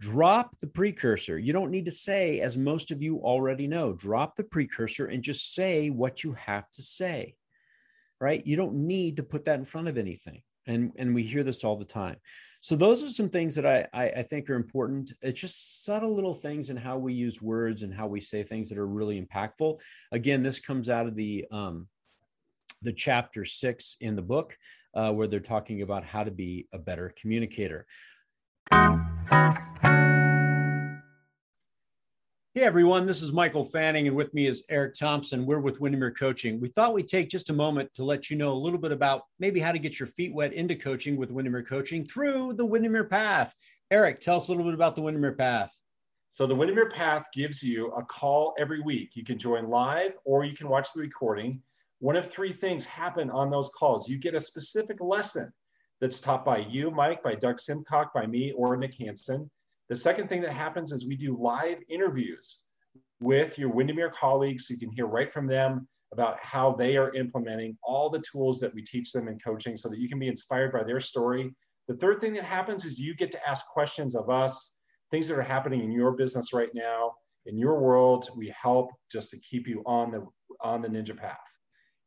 Drop 0.00 0.58
the 0.58 0.66
precursor. 0.66 1.38
You 1.38 1.52
don't 1.52 1.70
need 1.70 1.86
to 1.86 1.90
say, 1.90 2.40
as 2.40 2.58
most 2.58 2.90
of 2.90 3.00
you 3.00 3.20
already 3.20 3.66
know, 3.66 3.94
drop 3.94 4.36
the 4.36 4.44
precursor 4.44 5.06
and 5.06 5.22
just 5.22 5.54
say 5.54 5.88
what 5.88 6.24
you 6.24 6.32
have 6.34 6.68
to 6.72 6.82
say, 6.82 7.36
right? 8.20 8.44
You 8.44 8.56
don't 8.56 8.86
need 8.86 9.16
to 9.16 9.22
put 9.22 9.46
that 9.46 9.58
in 9.58 9.64
front 9.64 9.88
of 9.88 9.96
anything. 9.96 10.42
And, 10.66 10.92
and 10.96 11.14
we 11.14 11.22
hear 11.22 11.42
this 11.42 11.64
all 11.64 11.76
the 11.76 11.84
time. 11.84 12.16
So 12.60 12.76
those 12.76 13.04
are 13.04 13.10
some 13.10 13.28
things 13.28 13.54
that 13.56 13.66
I, 13.66 13.86
I, 13.92 14.08
I, 14.08 14.22
think 14.22 14.48
are 14.48 14.54
important. 14.54 15.12
It's 15.20 15.38
just 15.38 15.84
subtle 15.84 16.14
little 16.14 16.32
things 16.32 16.70
in 16.70 16.78
how 16.78 16.96
we 16.96 17.12
use 17.12 17.42
words 17.42 17.82
and 17.82 17.92
how 17.92 18.06
we 18.06 18.20
say 18.20 18.42
things 18.42 18.70
that 18.70 18.78
are 18.78 18.86
really 18.86 19.20
impactful. 19.20 19.78
Again, 20.12 20.42
this 20.42 20.60
comes 20.60 20.88
out 20.88 21.06
of 21.06 21.14
the 21.14 21.44
um, 21.50 21.88
the 22.80 22.94
chapter 22.94 23.44
six 23.44 23.98
in 24.00 24.16
the 24.16 24.22
book, 24.22 24.56
uh, 24.94 25.12
where 25.12 25.26
they're 25.26 25.40
talking 25.40 25.82
about 25.82 26.04
how 26.04 26.24
to 26.24 26.30
be 26.30 26.66
a 26.72 26.78
better 26.78 27.12
communicator. 27.20 27.86
Hey 32.56 32.62
everyone, 32.62 33.04
this 33.04 33.20
is 33.20 33.32
Michael 33.32 33.64
Fanning, 33.64 34.06
and 34.06 34.16
with 34.16 34.32
me 34.32 34.46
is 34.46 34.62
Eric 34.68 34.94
Thompson. 34.94 35.44
We're 35.44 35.58
with 35.58 35.80
Windermere 35.80 36.12
Coaching. 36.12 36.60
We 36.60 36.68
thought 36.68 36.94
we'd 36.94 37.08
take 37.08 37.28
just 37.28 37.50
a 37.50 37.52
moment 37.52 37.92
to 37.94 38.04
let 38.04 38.30
you 38.30 38.36
know 38.36 38.52
a 38.52 38.54
little 38.54 38.78
bit 38.78 38.92
about 38.92 39.22
maybe 39.40 39.58
how 39.58 39.72
to 39.72 39.78
get 39.80 39.98
your 39.98 40.06
feet 40.06 40.32
wet 40.32 40.52
into 40.52 40.76
coaching 40.76 41.16
with 41.16 41.32
Windermere 41.32 41.64
Coaching 41.64 42.04
through 42.04 42.52
the 42.52 42.64
Windermere 42.64 43.08
Path. 43.08 43.52
Eric, 43.90 44.20
tell 44.20 44.36
us 44.36 44.46
a 44.46 44.52
little 44.52 44.64
bit 44.66 44.72
about 44.72 44.94
the 44.94 45.02
Windermere 45.02 45.32
Path. 45.32 45.76
So, 46.30 46.46
the 46.46 46.54
Windermere 46.54 46.90
Path 46.90 47.26
gives 47.34 47.60
you 47.60 47.88
a 47.88 48.04
call 48.04 48.54
every 48.56 48.80
week. 48.82 49.16
You 49.16 49.24
can 49.24 49.36
join 49.36 49.68
live 49.68 50.16
or 50.24 50.44
you 50.44 50.56
can 50.56 50.68
watch 50.68 50.92
the 50.94 51.00
recording. 51.00 51.60
One 51.98 52.14
of 52.14 52.30
three 52.30 52.52
things 52.52 52.84
happen 52.84 53.30
on 53.30 53.50
those 53.50 53.68
calls. 53.76 54.08
You 54.08 54.16
get 54.16 54.36
a 54.36 54.40
specific 54.40 55.00
lesson 55.00 55.52
that's 56.00 56.20
taught 56.20 56.44
by 56.44 56.58
you, 56.58 56.92
Mike, 56.92 57.20
by 57.20 57.34
Doug 57.34 57.56
Simcock, 57.56 58.12
by 58.14 58.26
me, 58.26 58.52
or 58.52 58.76
Nick 58.76 58.94
Hansen 59.00 59.50
the 59.88 59.96
second 59.96 60.28
thing 60.28 60.40
that 60.42 60.52
happens 60.52 60.92
is 60.92 61.06
we 61.06 61.16
do 61.16 61.36
live 61.38 61.78
interviews 61.88 62.62
with 63.20 63.58
your 63.58 63.70
Windermere 63.70 64.10
colleagues 64.10 64.66
so 64.66 64.74
you 64.74 64.80
can 64.80 64.90
hear 64.90 65.06
right 65.06 65.32
from 65.32 65.46
them 65.46 65.86
about 66.12 66.38
how 66.40 66.72
they 66.72 66.96
are 66.96 67.14
implementing 67.14 67.76
all 67.82 68.08
the 68.08 68.22
tools 68.30 68.60
that 68.60 68.72
we 68.74 68.82
teach 68.82 69.12
them 69.12 69.28
in 69.28 69.38
coaching 69.38 69.76
so 69.76 69.88
that 69.88 69.98
you 69.98 70.08
can 70.08 70.18
be 70.18 70.28
inspired 70.28 70.72
by 70.72 70.82
their 70.84 71.00
story. 71.00 71.54
The 71.88 71.96
third 71.96 72.20
thing 72.20 72.32
that 72.34 72.44
happens 72.44 72.84
is 72.84 72.98
you 72.98 73.14
get 73.14 73.30
to 73.32 73.48
ask 73.48 73.66
questions 73.66 74.14
of 74.14 74.30
us, 74.30 74.74
things 75.10 75.28
that 75.28 75.38
are 75.38 75.42
happening 75.42 75.82
in 75.82 75.90
your 75.90 76.12
business 76.12 76.52
right 76.52 76.70
now, 76.72 77.12
in 77.46 77.58
your 77.58 77.78
world. 77.78 78.28
We 78.36 78.54
help 78.60 78.90
just 79.12 79.30
to 79.30 79.38
keep 79.38 79.66
you 79.66 79.82
on 79.86 80.12
the 80.12 80.26
on 80.62 80.80
the 80.80 80.88
ninja 80.88 81.16
path. 81.16 81.36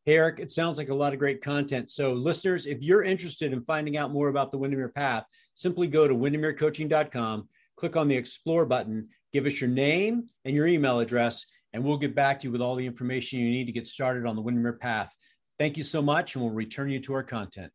Hey, 0.06 0.16
Eric, 0.16 0.40
it 0.40 0.52
sounds 0.52 0.78
like 0.78 0.90
a 0.90 0.96
lot 0.96 1.12
of 1.12 1.20
great 1.20 1.44
content. 1.44 1.92
So, 1.92 2.14
listeners, 2.14 2.66
if 2.66 2.82
you're 2.82 3.04
interested 3.04 3.52
in 3.52 3.62
finding 3.66 3.98
out 3.98 4.12
more 4.12 4.30
about 4.30 4.52
the 4.52 4.58
Windermere 4.58 4.90
Path, 4.90 5.26
simply 5.54 5.88
go 5.88 6.08
to 6.08 6.16
windermerecoaching.com 6.16 7.50
click 7.78 7.96
on 7.96 8.08
the 8.08 8.18
explore 8.18 8.66
button, 8.66 9.08
give 9.32 9.46
us 9.46 9.62
your 9.62 9.70
name 9.70 10.28
and 10.44 10.56
your 10.56 10.68
email 10.68 11.00
address, 11.00 11.46
and 11.72 11.84
we'll 11.84 11.98
get 11.98 12.16
back 12.16 12.40
to 12.40 12.48
you 12.48 12.52
with 12.52 12.62
all 12.62 12.76
the 12.76 12.86
information 12.86 13.40
you 13.40 13.50
need 13.50 13.66
to 13.66 13.72
get 13.72 13.88
started 13.88 14.26
on 14.26 14.36
the 14.36 14.42
Windermere 14.42 14.74
path. 14.74 15.14
Thank 15.60 15.78
you 15.78 15.84
so 15.84 16.02
much, 16.02 16.36
and 16.36 16.44
we'll 16.44 16.54
return 16.54 16.90
you 16.90 17.00
to 17.02 17.14
our 17.14 17.24
content. 17.24 17.72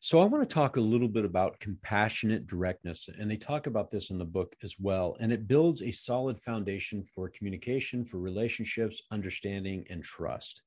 So, 0.00 0.20
I 0.20 0.24
want 0.24 0.48
to 0.48 0.54
talk 0.54 0.76
a 0.76 0.80
little 0.80 1.08
bit 1.08 1.24
about 1.24 1.58
compassionate 1.58 2.46
directness, 2.46 3.08
and 3.18 3.30
they 3.30 3.36
talk 3.36 3.66
about 3.66 3.90
this 3.90 4.10
in 4.10 4.16
the 4.16 4.24
book 4.24 4.54
as 4.62 4.76
well. 4.78 5.16
And 5.20 5.32
it 5.32 5.48
builds 5.48 5.82
a 5.82 5.90
solid 5.90 6.40
foundation 6.40 7.02
for 7.02 7.28
communication, 7.28 8.04
for 8.04 8.18
relationships, 8.18 9.02
understanding, 9.10 9.84
and 9.90 10.02
trust. 10.02 10.62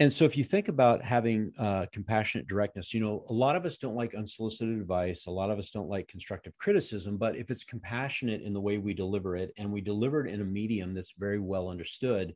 And 0.00 0.10
so, 0.10 0.24
if 0.24 0.34
you 0.34 0.44
think 0.44 0.68
about 0.68 1.04
having 1.04 1.52
uh, 1.58 1.84
compassionate 1.92 2.48
directness, 2.48 2.94
you 2.94 3.00
know, 3.00 3.22
a 3.28 3.34
lot 3.34 3.54
of 3.54 3.66
us 3.66 3.76
don't 3.76 3.94
like 3.94 4.14
unsolicited 4.14 4.80
advice. 4.80 5.26
A 5.26 5.30
lot 5.30 5.50
of 5.50 5.58
us 5.58 5.70
don't 5.70 5.90
like 5.90 6.08
constructive 6.08 6.56
criticism. 6.56 7.18
But 7.18 7.36
if 7.36 7.50
it's 7.50 7.64
compassionate 7.64 8.40
in 8.40 8.54
the 8.54 8.62
way 8.62 8.78
we 8.78 8.94
deliver 8.94 9.36
it, 9.36 9.52
and 9.58 9.70
we 9.70 9.82
deliver 9.82 10.24
it 10.24 10.32
in 10.32 10.40
a 10.40 10.44
medium 10.44 10.94
that's 10.94 11.12
very 11.18 11.38
well 11.38 11.68
understood, 11.68 12.34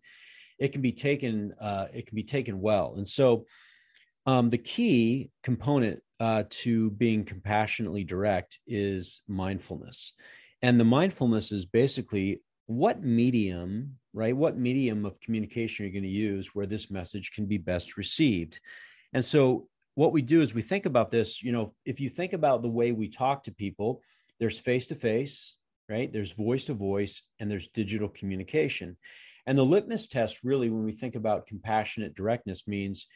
it 0.59 0.73
can 0.73 0.83
be 0.83 0.93
taken. 0.93 1.55
Uh, 1.59 1.87
it 1.95 2.07
can 2.07 2.15
be 2.15 2.23
taken 2.23 2.61
well. 2.61 2.97
And 2.99 3.09
so, 3.09 3.47
um, 4.27 4.51
the 4.51 4.59
key 4.59 5.31
component 5.43 6.03
uh, 6.21 6.45
to 6.51 6.91
being 6.91 7.25
compassionately 7.25 8.05
direct 8.05 8.59
is 8.67 9.23
mindfulness, 9.27 10.13
and 10.61 10.79
the 10.79 10.85
mindfulness 10.85 11.51
is 11.51 11.65
basically 11.65 12.43
what 12.67 13.03
medium, 13.03 13.97
right? 14.15 14.35
What 14.35 14.57
medium 14.57 15.05
of 15.05 15.21
communication 15.21 15.85
are 15.85 15.89
you 15.89 15.93
going 15.93 16.05
to 16.05 16.09
use 16.09 16.55
where 16.55 16.67
this 16.67 16.91
message 16.91 17.33
can 17.33 17.47
be 17.47 17.59
best 17.59 17.99
received? 17.99 18.61
And 19.13 19.25
so 19.25 19.69
what 19.97 20.13
we 20.13 20.23
do 20.23 20.41
is 20.41 20.55
we 20.55 20.63
think 20.63 20.87
about 20.87 21.11
this, 21.11 21.43
you 21.43 21.53
know, 21.53 21.73
if 21.85 22.01
you 22.01 22.09
think 22.09 22.33
about 22.33 22.63
the 22.63 22.71
way 22.71 22.93
we 22.93 23.09
talk 23.09 23.43
to 23.45 23.53
people, 23.53 24.01
there's 24.39 24.59
face 24.59 24.87
to 24.87 24.95
face, 24.95 25.57
right? 25.89 26.13
There's 26.13 26.33
voice 26.33 26.65
to 26.67 26.75
voice, 26.75 27.23
and 27.39 27.51
there's 27.51 27.69
digital 27.69 28.09
communication. 28.09 28.97
And 29.47 29.59
the 29.59 29.65
litmus 29.65 30.09
test, 30.09 30.41
really, 30.43 30.71
when 30.71 30.85
we 30.85 30.93
think 30.93 31.17
about 31.17 31.47
compassionate 31.47 32.15
directness, 32.15 32.67
means 32.67 33.07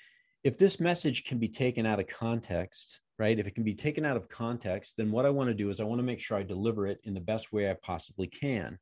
if 0.45 0.59
this 0.59 0.79
message 0.79 1.25
can 1.25 1.39
be 1.39 1.49
taken 1.49 1.87
out 1.87 2.01
of 2.01 2.07
context, 2.07 3.01
right? 3.19 3.39
If 3.39 3.47
it 3.47 3.55
can 3.55 3.65
be 3.65 3.75
taken 3.75 4.05
out 4.05 4.17
of 4.17 4.29
context, 4.29 4.95
then 4.97 5.11
what 5.11 5.27
I 5.27 5.31
want 5.31 5.49
to 5.49 5.55
do 5.55 5.71
is 5.71 5.81
I 5.81 5.85
want 5.85 5.99
to 6.01 6.07
make 6.07 6.21
sure 6.21 6.37
I 6.37 6.43
deliver 6.43 6.87
it 6.87 7.01
in 7.05 7.15
the 7.15 7.21
best 7.21 7.53
way 7.53 7.71
I 7.71 7.77
possibly 7.83 8.27
can. 8.29 8.79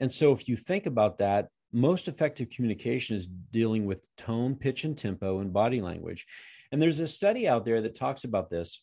And 0.00 0.10
so 0.10 0.32
if 0.32 0.48
you 0.48 0.56
think 0.56 0.86
about 0.86 1.18
that, 1.18 1.48
most 1.72 2.08
effective 2.08 2.50
communication 2.50 3.16
is 3.16 3.26
dealing 3.26 3.86
with 3.86 4.04
tone, 4.16 4.56
pitch, 4.56 4.84
and 4.84 4.96
tempo 4.96 5.40
and 5.40 5.52
body 5.52 5.80
language. 5.80 6.26
And 6.72 6.80
there's 6.80 7.00
a 7.00 7.08
study 7.08 7.46
out 7.46 7.64
there 7.64 7.82
that 7.82 7.94
talks 7.94 8.24
about 8.24 8.50
this. 8.50 8.82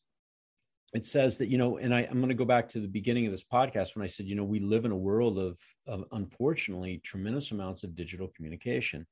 It 0.94 1.04
says 1.04 1.38
that, 1.40 1.50
you 1.50 1.58
know, 1.58 1.78
and 1.78 1.94
I, 1.94 2.04
am 2.04 2.16
going 2.18 2.30
to 2.30 2.34
go 2.34 2.46
back 2.46 2.70
to 2.70 2.80
the 2.80 2.88
beginning 2.88 3.26
of 3.26 3.32
this 3.32 3.44
podcast 3.44 3.96
when 3.96 4.04
I 4.04 4.08
said, 4.08 4.26
you 4.26 4.36
know, 4.36 4.46
we 4.46 4.60
live 4.60 4.86
in 4.86 4.92
a 4.92 4.98
world 4.98 5.38
of, 5.38 5.60
of 5.86 6.06
unfortunately 6.14 7.02
tremendous 7.04 7.52
amounts 7.52 7.84
of 7.84 7.96
digital 7.96 8.30
communication. 8.30 9.06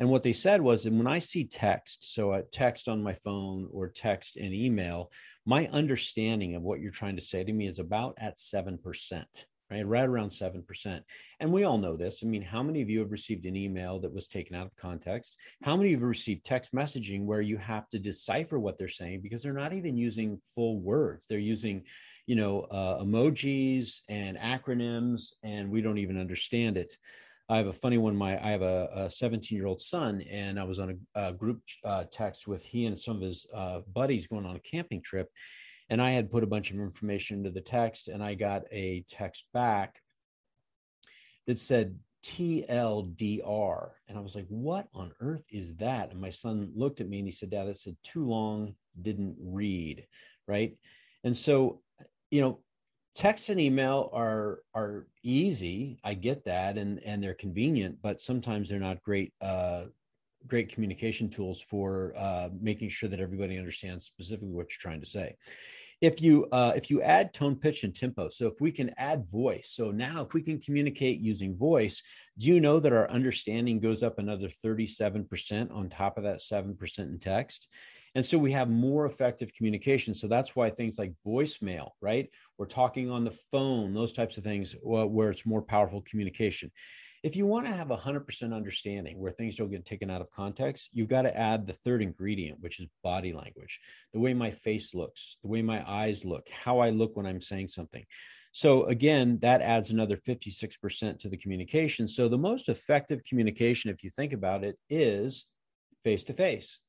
And 0.00 0.10
what 0.10 0.22
they 0.22 0.34
said 0.34 0.60
was, 0.60 0.86
and 0.86 0.98
when 0.98 1.06
I 1.06 1.18
see 1.18 1.44
text, 1.44 2.14
so 2.14 2.32
a 2.32 2.42
text 2.42 2.88
on 2.88 3.02
my 3.02 3.14
phone 3.14 3.68
or 3.72 3.88
text 3.88 4.36
and 4.36 4.54
email, 4.54 5.10
my 5.46 5.66
understanding 5.68 6.54
of 6.54 6.62
what 6.62 6.80
you're 6.80 6.92
trying 6.92 7.16
to 7.16 7.22
say 7.22 7.42
to 7.42 7.52
me 7.52 7.66
is 7.66 7.78
about 7.78 8.14
at 8.18 8.36
7% 8.36 9.24
right? 9.70 9.86
Right 9.86 10.08
around 10.08 10.30
7%. 10.30 11.00
And 11.40 11.52
we 11.52 11.64
all 11.64 11.78
know 11.78 11.96
this. 11.96 12.22
I 12.22 12.26
mean, 12.26 12.42
how 12.42 12.62
many 12.62 12.82
of 12.82 12.88
you 12.88 13.00
have 13.00 13.10
received 13.10 13.46
an 13.46 13.56
email 13.56 13.98
that 14.00 14.12
was 14.12 14.28
taken 14.28 14.56
out 14.56 14.66
of 14.66 14.76
context? 14.76 15.36
How 15.62 15.76
many 15.76 15.88
of 15.88 15.92
you 15.92 15.96
have 15.98 16.08
received 16.08 16.44
text 16.44 16.74
messaging 16.74 17.24
where 17.24 17.40
you 17.40 17.56
have 17.58 17.88
to 17.90 17.98
decipher 17.98 18.58
what 18.58 18.78
they're 18.78 18.88
saying 18.88 19.20
because 19.22 19.42
they're 19.42 19.52
not 19.52 19.72
even 19.72 19.96
using 19.96 20.38
full 20.54 20.80
words? 20.80 21.26
They're 21.26 21.38
using, 21.38 21.84
you 22.26 22.36
know, 22.36 22.62
uh, 22.62 23.02
emojis 23.02 24.00
and 24.08 24.36
acronyms, 24.38 25.32
and 25.42 25.70
we 25.70 25.82
don't 25.82 25.98
even 25.98 26.18
understand 26.18 26.76
it. 26.76 26.92
I 27.50 27.56
have 27.56 27.66
a 27.66 27.72
funny 27.72 27.96
one. 27.96 28.14
My 28.14 28.38
I 28.44 28.50
have 28.50 28.60
a 28.60 29.08
17 29.08 29.56
year 29.56 29.66
old 29.66 29.80
son, 29.80 30.20
and 30.30 30.60
I 30.60 30.64
was 30.64 30.78
on 30.78 31.00
a, 31.14 31.28
a 31.28 31.32
group 31.32 31.62
uh, 31.82 32.04
text 32.10 32.46
with 32.46 32.62
he 32.62 32.84
and 32.84 32.98
some 32.98 33.16
of 33.16 33.22
his 33.22 33.46
uh, 33.54 33.80
buddies 33.94 34.26
going 34.26 34.44
on 34.44 34.56
a 34.56 34.60
camping 34.60 35.00
trip, 35.00 35.30
and 35.90 36.02
I 36.02 36.10
had 36.10 36.30
put 36.30 36.42
a 36.42 36.48
bunch 36.48 36.70
of 36.70 36.78
information 36.78 37.38
into 37.38 37.50
the 37.50 37.60
text, 37.60 38.08
and 38.08 38.22
I 38.22 38.34
got 38.34 38.62
a 38.70 39.04
text 39.08 39.46
back 39.52 40.00
that 41.46 41.58
said 41.58 41.96
TLDR. 42.24 43.90
And 44.08 44.18
I 44.18 44.20
was 44.20 44.34
like, 44.34 44.46
what 44.48 44.86
on 44.94 45.12
earth 45.20 45.46
is 45.50 45.76
that? 45.76 46.10
And 46.10 46.20
my 46.20 46.30
son 46.30 46.72
looked 46.74 47.00
at 47.00 47.08
me 47.08 47.18
and 47.18 47.26
he 47.26 47.32
said, 47.32 47.50
Dad, 47.50 47.68
it 47.68 47.76
said 47.76 47.96
too 48.02 48.26
long, 48.26 48.74
didn't 49.00 49.36
read. 49.40 50.06
Right. 50.46 50.76
And 51.24 51.36
so, 51.36 51.80
you 52.30 52.40
know, 52.40 52.60
text 53.14 53.48
and 53.48 53.60
email 53.60 54.10
are 54.12 54.60
are 54.74 55.06
easy. 55.22 55.98
I 56.04 56.14
get 56.14 56.44
that 56.44 56.78
and 56.78 57.02
and 57.04 57.22
they're 57.22 57.34
convenient, 57.34 57.98
but 58.02 58.20
sometimes 58.20 58.68
they're 58.68 58.78
not 58.78 59.02
great 59.02 59.32
uh 59.40 59.86
great 60.46 60.72
communication 60.72 61.28
tools 61.28 61.60
for 61.60 62.14
uh, 62.16 62.48
making 62.60 62.88
sure 62.88 63.08
that 63.08 63.20
everybody 63.20 63.58
understands 63.58 64.06
specifically 64.06 64.52
what 64.52 64.66
you're 64.70 64.80
trying 64.80 65.00
to 65.00 65.06
say. 65.06 65.36
If 66.00 66.22
you 66.22 66.46
uh, 66.52 66.72
if 66.76 66.90
you 66.90 67.02
add 67.02 67.34
tone, 67.34 67.56
pitch, 67.56 67.82
and 67.82 67.94
tempo, 67.94 68.28
so 68.28 68.46
if 68.46 68.60
we 68.60 68.70
can 68.70 68.94
add 68.96 69.28
voice, 69.28 69.70
so 69.72 69.90
now 69.90 70.22
if 70.22 70.32
we 70.32 70.42
can 70.42 70.60
communicate 70.60 71.18
using 71.18 71.56
voice, 71.56 72.02
do 72.38 72.46
you 72.46 72.60
know 72.60 72.78
that 72.78 72.92
our 72.92 73.10
understanding 73.10 73.80
goes 73.80 74.04
up 74.04 74.18
another 74.18 74.46
37% 74.46 75.74
on 75.74 75.88
top 75.88 76.16
of 76.16 76.24
that 76.24 76.38
7% 76.38 76.98
in 76.98 77.18
text? 77.18 77.66
And 78.14 78.24
so 78.24 78.38
we 78.38 78.52
have 78.52 78.70
more 78.70 79.06
effective 79.06 79.52
communication. 79.54 80.14
So 80.14 80.28
that's 80.28 80.56
why 80.56 80.70
things 80.70 80.98
like 80.98 81.12
voicemail, 81.26 81.90
right? 82.00 82.28
We're 82.56 82.66
talking 82.66 83.10
on 83.10 83.24
the 83.24 83.36
phone, 83.52 83.92
those 83.92 84.12
types 84.12 84.38
of 84.38 84.44
things 84.44 84.74
where 84.82 85.30
it's 85.30 85.46
more 85.46 85.62
powerful 85.62 86.02
communication. 86.02 86.70
If 87.22 87.34
you 87.34 87.46
want 87.46 87.66
to 87.66 87.72
have 87.72 87.88
100% 87.88 88.54
understanding 88.54 89.18
where 89.18 89.32
things 89.32 89.56
don't 89.56 89.70
get 89.70 89.84
taken 89.84 90.10
out 90.10 90.20
of 90.20 90.30
context, 90.30 90.88
you've 90.92 91.08
got 91.08 91.22
to 91.22 91.36
add 91.36 91.66
the 91.66 91.72
third 91.72 92.00
ingredient, 92.02 92.60
which 92.60 92.80
is 92.80 92.86
body 93.02 93.32
language 93.32 93.80
the 94.12 94.20
way 94.20 94.34
my 94.34 94.50
face 94.50 94.94
looks, 94.94 95.38
the 95.42 95.48
way 95.48 95.62
my 95.62 95.82
eyes 95.88 96.24
look, 96.24 96.48
how 96.48 96.78
I 96.78 96.90
look 96.90 97.16
when 97.16 97.26
I'm 97.26 97.40
saying 97.40 97.68
something. 97.68 98.04
So, 98.52 98.84
again, 98.84 99.38
that 99.40 99.62
adds 99.62 99.90
another 99.90 100.16
56% 100.16 101.18
to 101.18 101.28
the 101.28 101.36
communication. 101.36 102.08
So, 102.08 102.28
the 102.28 102.38
most 102.38 102.68
effective 102.68 103.24
communication, 103.24 103.90
if 103.90 104.02
you 104.02 104.10
think 104.10 104.32
about 104.32 104.64
it, 104.64 104.76
is 104.88 105.46
face 106.04 106.24
to 106.24 106.32
face 106.32 106.80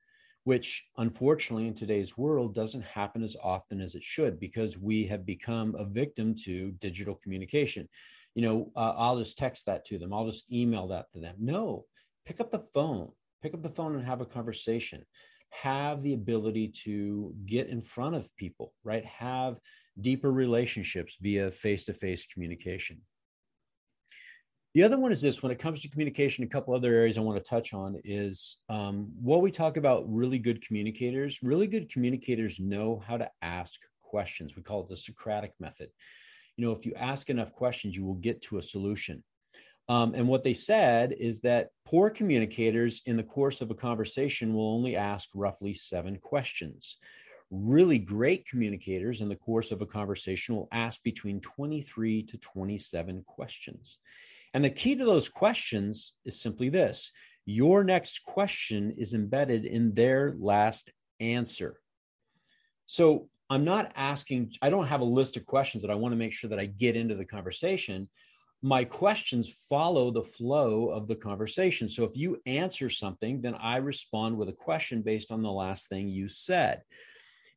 which 0.49 0.69
unfortunately 0.97 1.67
in 1.67 1.73
today's 1.73 2.17
world 2.17 2.55
doesn't 2.55 2.83
happen 2.83 3.21
as 3.23 3.35
often 3.43 3.79
as 3.79 3.93
it 3.95 4.03
should 4.03 4.39
because 4.39 4.77
we 4.77 5.05
have 5.05 5.25
become 5.25 5.75
a 5.75 5.85
victim 5.85 6.33
to 6.45 6.71
digital 6.87 7.15
communication 7.23 7.87
you 8.35 8.41
know, 8.43 8.71
uh, 8.75 8.93
I'll 8.97 9.17
just 9.17 9.37
text 9.37 9.65
that 9.65 9.85
to 9.85 9.97
them. 9.97 10.13
I'll 10.13 10.25
just 10.25 10.51
email 10.51 10.87
that 10.87 11.11
to 11.11 11.19
them. 11.19 11.35
No, 11.39 11.85
pick 12.25 12.39
up 12.39 12.51
the 12.51 12.65
phone, 12.73 13.11
pick 13.41 13.53
up 13.53 13.61
the 13.61 13.69
phone 13.69 13.95
and 13.95 14.05
have 14.05 14.21
a 14.21 14.25
conversation. 14.25 15.05
Have 15.49 16.03
the 16.03 16.13
ability 16.13 16.71
to 16.85 17.33
get 17.45 17.67
in 17.67 17.81
front 17.81 18.15
of 18.15 18.33
people, 18.37 18.73
right? 18.83 19.03
Have 19.03 19.57
deeper 19.99 20.31
relationships 20.31 21.17
via 21.19 21.49
face 21.49 21.85
to 21.85 21.93
face 21.93 22.27
communication. 22.27 23.01
The 24.75 24.83
other 24.83 24.99
one 24.99 25.11
is 25.11 25.21
this 25.21 25.41
when 25.41 25.51
it 25.51 25.57
comes 25.57 25.81
to 25.81 25.89
communication, 25.89 26.43
a 26.43 26.47
couple 26.47 26.75
other 26.75 26.93
areas 26.93 27.17
I 27.17 27.21
want 27.21 27.43
to 27.43 27.49
touch 27.49 27.73
on 27.73 27.99
is 28.03 28.57
um, 28.69 29.11
what 29.19 29.41
we 29.41 29.49
talk 29.49 29.77
about 29.77 30.03
really 30.07 30.37
good 30.37 30.65
communicators. 30.65 31.39
Really 31.41 31.65
good 31.67 31.91
communicators 31.91 32.59
know 32.59 33.01
how 33.05 33.17
to 33.17 33.29
ask 33.41 33.79
questions. 33.99 34.55
We 34.55 34.61
call 34.61 34.81
it 34.81 34.87
the 34.87 34.95
Socratic 34.95 35.53
method 35.59 35.89
you 36.59 36.65
know, 36.65 36.73
if 36.73 36.85
you 36.85 36.91
ask 36.97 37.29
enough 37.29 37.53
questions, 37.53 37.95
you 37.95 38.03
will 38.03 38.15
get 38.15 38.41
to 38.41 38.57
a 38.57 38.61
solution. 38.61 39.23
Um, 39.87 40.13
and 40.13 40.27
what 40.27 40.43
they 40.43 40.53
said 40.53 41.13
is 41.17 41.39
that 41.41 41.69
poor 41.85 42.09
communicators 42.09 43.01
in 43.05 43.15
the 43.15 43.23
course 43.23 43.61
of 43.61 43.71
a 43.71 43.75
conversation 43.75 44.53
will 44.53 44.67
only 44.75 44.97
ask 44.97 45.29
roughly 45.33 45.73
seven 45.73 46.17
questions. 46.17 46.97
Really 47.49 47.97
great 47.97 48.45
communicators 48.45 49.21
in 49.21 49.29
the 49.29 49.37
course 49.37 49.71
of 49.71 49.81
a 49.81 49.85
conversation 49.85 50.53
will 50.53 50.67
ask 50.73 51.01
between 51.01 51.39
23 51.39 52.23
to 52.23 52.37
27 52.37 53.23
questions. 53.25 53.97
And 54.53 54.63
the 54.63 54.69
key 54.69 54.95
to 54.95 55.05
those 55.05 55.29
questions 55.29 56.13
is 56.25 56.41
simply 56.41 56.69
this 56.69 57.11
your 57.45 57.83
next 57.83 58.23
question 58.25 58.93
is 58.97 59.15
embedded 59.15 59.65
in 59.65 59.95
their 59.95 60.35
last 60.39 60.91
answer. 61.19 61.79
So 62.85 63.27
I'm 63.49 63.63
not 63.63 63.91
asking, 63.95 64.51
I 64.61 64.69
don't 64.69 64.87
have 64.87 65.01
a 65.01 65.05
list 65.05 65.35
of 65.35 65.45
questions 65.45 65.81
that 65.81 65.91
I 65.91 65.95
want 65.95 66.11
to 66.11 66.17
make 66.17 66.33
sure 66.33 66.49
that 66.51 66.59
I 66.59 66.67
get 66.67 66.95
into 66.95 67.15
the 67.15 67.25
conversation. 67.25 68.07
My 68.61 68.83
questions 68.83 69.65
follow 69.67 70.11
the 70.11 70.23
flow 70.23 70.89
of 70.89 71.07
the 71.07 71.15
conversation. 71.15 71.87
So 71.87 72.03
if 72.03 72.15
you 72.15 72.39
answer 72.45 72.89
something, 72.89 73.41
then 73.41 73.55
I 73.55 73.77
respond 73.77 74.37
with 74.37 74.49
a 74.49 74.53
question 74.53 75.01
based 75.01 75.31
on 75.31 75.41
the 75.41 75.51
last 75.51 75.89
thing 75.89 76.07
you 76.07 76.27
said. 76.27 76.83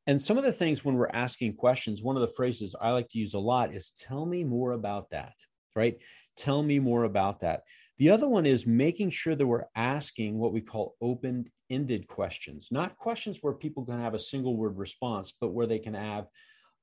And 0.06 0.20
some 0.20 0.38
of 0.38 0.44
the 0.44 0.52
things 0.52 0.84
when 0.84 0.96
we're 0.96 1.10
asking 1.12 1.54
questions, 1.56 2.02
one 2.02 2.16
of 2.16 2.22
the 2.22 2.34
phrases 2.34 2.74
I 2.80 2.90
like 2.90 3.08
to 3.10 3.18
use 3.18 3.34
a 3.34 3.38
lot 3.38 3.74
is 3.74 3.90
tell 3.90 4.24
me 4.24 4.42
more 4.42 4.72
about 4.72 5.10
that, 5.10 5.34
right? 5.76 5.98
Tell 6.36 6.62
me 6.62 6.78
more 6.78 7.04
about 7.04 7.40
that. 7.40 7.62
The 7.98 8.10
other 8.10 8.28
one 8.28 8.46
is 8.46 8.66
making 8.66 9.10
sure 9.10 9.36
that 9.36 9.46
we're 9.46 9.66
asking 9.76 10.38
what 10.38 10.52
we 10.52 10.60
call 10.60 10.96
open 11.00 11.44
ended 11.70 12.06
questions, 12.06 12.68
not 12.70 12.96
questions 12.96 13.38
where 13.40 13.54
people 13.54 13.84
can 13.84 14.00
have 14.00 14.14
a 14.14 14.18
single 14.18 14.56
word 14.56 14.76
response, 14.76 15.32
but 15.40 15.52
where 15.52 15.66
they 15.66 15.78
can 15.78 15.94
have, 15.94 16.26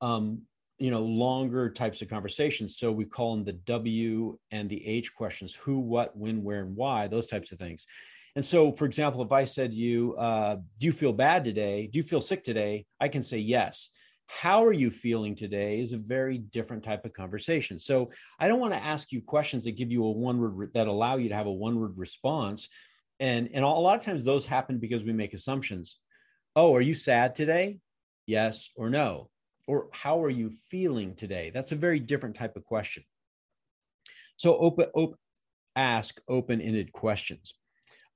um, 0.01 0.43
you 0.77 0.91
know, 0.91 1.03
longer 1.03 1.69
types 1.69 2.01
of 2.01 2.09
conversations. 2.09 2.77
So 2.77 2.91
we 2.91 3.05
call 3.05 3.35
them 3.35 3.43
the 3.43 3.53
W 3.53 4.37
and 4.51 4.69
the 4.69 4.85
H 4.87 5.13
questions 5.13 5.53
who, 5.55 5.79
what, 5.79 6.15
when, 6.15 6.43
where, 6.43 6.61
and 6.63 6.75
why, 6.75 7.07
those 7.07 7.27
types 7.27 7.51
of 7.51 7.59
things. 7.59 7.85
And 8.35 8.45
so, 8.45 8.71
for 8.71 8.85
example, 8.85 9.21
if 9.21 9.31
I 9.31 9.43
said 9.43 9.73
you, 9.73 10.15
uh, 10.15 10.57
Do 10.77 10.85
you 10.85 10.93
feel 10.93 11.11
bad 11.11 11.43
today? 11.43 11.89
Do 11.91 11.97
you 11.97 12.03
feel 12.03 12.21
sick 12.21 12.43
today? 12.43 12.85
I 12.99 13.09
can 13.09 13.23
say 13.23 13.39
yes. 13.39 13.89
How 14.31 14.63
are 14.63 14.73
you 14.73 14.91
feeling 14.91 15.33
today 15.33 15.79
is 15.79 15.93
a 15.93 15.97
very 15.97 16.37
different 16.37 16.83
type 16.83 17.03
of 17.03 17.13
conversation. 17.13 17.79
So 17.79 18.11
I 18.39 18.47
don't 18.47 18.59
want 18.59 18.73
to 18.73 18.83
ask 18.83 19.11
you 19.11 19.23
questions 19.23 19.63
that 19.63 19.71
give 19.71 19.91
you 19.91 20.03
a 20.03 20.11
one 20.11 20.37
word 20.37 20.71
that 20.75 20.87
allow 20.87 21.17
you 21.17 21.29
to 21.29 21.35
have 21.35 21.47
a 21.47 21.51
one 21.51 21.79
word 21.79 21.97
response. 21.97 22.69
And 23.19 23.49
and 23.53 23.65
a 23.65 23.67
lot 23.67 23.97
of 23.97 24.05
times 24.05 24.23
those 24.23 24.45
happen 24.45 24.77
because 24.77 25.03
we 25.03 25.13
make 25.13 25.33
assumptions. 25.33 25.97
Oh 26.55 26.75
are 26.75 26.81
you 26.81 26.93
sad 26.93 27.33
today? 27.33 27.79
Yes 28.27 28.69
or 28.75 28.91
no? 28.91 29.31
Or 29.67 29.87
how 29.91 30.23
are 30.23 30.29
you 30.29 30.51
feeling 30.51 31.15
today? 31.15 31.49
That's 31.51 31.71
a 31.71 31.75
very 31.75 31.99
different 31.99 32.35
type 32.35 32.55
of 32.55 32.63
question. 32.63 33.03
So 34.37 34.57
open, 34.57 34.87
open 34.93 35.17
ask 35.75 36.19
open-ended 36.27 36.91
questions 36.91 37.53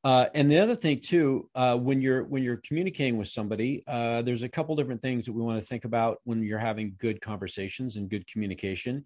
uh, 0.04 0.26
and 0.34 0.52
the 0.52 0.60
other 0.60 0.76
thing 0.76 1.00
too 1.00 1.50
uh, 1.56 1.78
when 1.78 2.02
you're 2.02 2.24
when 2.24 2.44
you're 2.44 2.62
communicating 2.66 3.18
with 3.18 3.28
somebody 3.28 3.84
uh, 3.88 4.22
there's 4.22 4.44
a 4.44 4.50
couple 4.50 4.76
different 4.76 5.02
things 5.02 5.26
that 5.26 5.34
we 5.34 5.42
want 5.42 5.62
to 5.62 5.68
think 5.68 5.86
about 5.86 6.20
when 6.24 6.44
you're 6.44 6.60
having 6.60 6.96
good 6.98 7.22
conversations 7.22 7.96
and 7.96 8.10
good 8.10 8.26
communication 8.28 9.04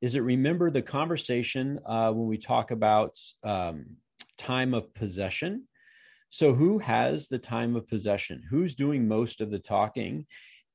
is 0.00 0.12
that 0.12 0.22
remember 0.22 0.70
the 0.70 0.82
conversation 0.82 1.78
uh, 1.84 2.12
when 2.12 2.28
we 2.28 2.38
talk 2.38 2.70
about 2.70 3.18
um, 3.42 3.84
time 4.36 4.74
of 4.74 4.92
possession. 4.94 5.64
So, 6.30 6.54
who 6.54 6.78
has 6.78 7.28
the 7.28 7.38
time 7.38 7.74
of 7.74 7.88
possession? 7.88 8.42
Who's 8.50 8.74
doing 8.74 9.08
most 9.08 9.40
of 9.40 9.50
the 9.50 9.58
talking? 9.58 10.26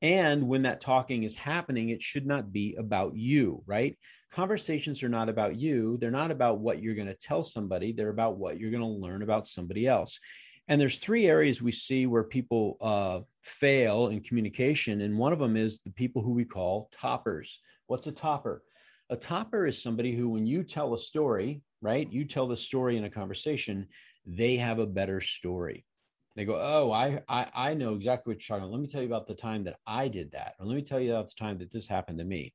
And 0.03 0.49
when 0.49 0.63
that 0.63 0.81
talking 0.81 1.23
is 1.23 1.35
happening, 1.35 1.87
it 1.87 2.01
should 2.01 2.25
not 2.25 2.51
be 2.51 2.75
about 2.77 3.15
you, 3.15 3.63
right? 3.65 3.97
Conversations 4.31 5.01
are 5.01 5.09
not 5.09 5.29
about 5.29 5.55
you. 5.55 5.97
They're 5.97 6.11
not 6.11 6.29
about 6.29 6.59
what 6.59 6.83
you're 6.83 6.93
going 6.93 7.07
to 7.07 7.15
tell 7.15 7.41
somebody. 7.41 7.93
They're 7.93 8.09
about 8.09 8.37
what 8.37 8.59
you're 8.59 8.69
going 8.69 8.83
to 8.83 8.87
learn 9.07 9.23
about 9.23 9.47
somebody 9.47 9.87
else. 9.87 10.19
And 10.67 10.79
there's 10.79 10.99
three 10.99 11.25
areas 11.25 11.61
we 11.61 11.71
see 11.71 12.05
where 12.05 12.25
people 12.25 12.77
uh, 12.81 13.21
fail 13.43 14.09
in 14.09 14.21
communication. 14.21 14.99
And 14.99 15.17
one 15.17 15.31
of 15.31 15.39
them 15.39 15.55
is 15.55 15.79
the 15.79 15.91
people 15.91 16.21
who 16.21 16.33
we 16.33 16.43
call 16.43 16.89
toppers. 16.91 17.61
What's 17.87 18.07
a 18.07 18.11
topper? 18.11 18.61
A 19.09 19.15
topper 19.15 19.65
is 19.67 19.81
somebody 19.81 20.13
who, 20.13 20.31
when 20.31 20.45
you 20.45 20.63
tell 20.63 20.93
a 20.93 20.97
story, 20.97 21.61
right? 21.81 22.11
You 22.11 22.25
tell 22.25 22.47
the 22.47 22.57
story 22.57 22.97
in 22.97 23.05
a 23.05 23.09
conversation, 23.09 23.87
they 24.25 24.57
have 24.57 24.79
a 24.79 24.87
better 24.87 25.21
story. 25.21 25.85
They 26.35 26.45
go, 26.45 26.59
oh, 26.59 26.91
I, 26.91 27.21
I, 27.29 27.47
I 27.53 27.73
know 27.75 27.93
exactly 27.93 28.31
what 28.31 28.41
you're 28.41 28.57
talking 28.57 28.63
about. 28.67 28.73
Let 28.73 28.81
me 28.81 28.87
tell 28.87 29.01
you 29.01 29.07
about 29.07 29.27
the 29.27 29.35
time 29.35 29.65
that 29.65 29.77
I 29.85 30.07
did 30.07 30.31
that, 30.31 30.55
or 30.59 30.65
let 30.65 30.75
me 30.75 30.81
tell 30.81 30.99
you 30.99 31.11
about 31.11 31.27
the 31.27 31.35
time 31.37 31.59
that 31.59 31.71
this 31.71 31.87
happened 31.87 32.17
to 32.19 32.25
me. 32.25 32.53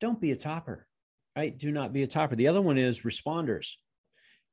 Don't 0.00 0.20
be 0.20 0.32
a 0.32 0.36
topper, 0.36 0.86
right? 1.34 1.56
Do 1.56 1.70
not 1.70 1.94
be 1.94 2.02
a 2.02 2.06
topper. 2.06 2.36
The 2.36 2.48
other 2.48 2.60
one 2.60 2.76
is 2.76 3.02
responders. 3.02 3.70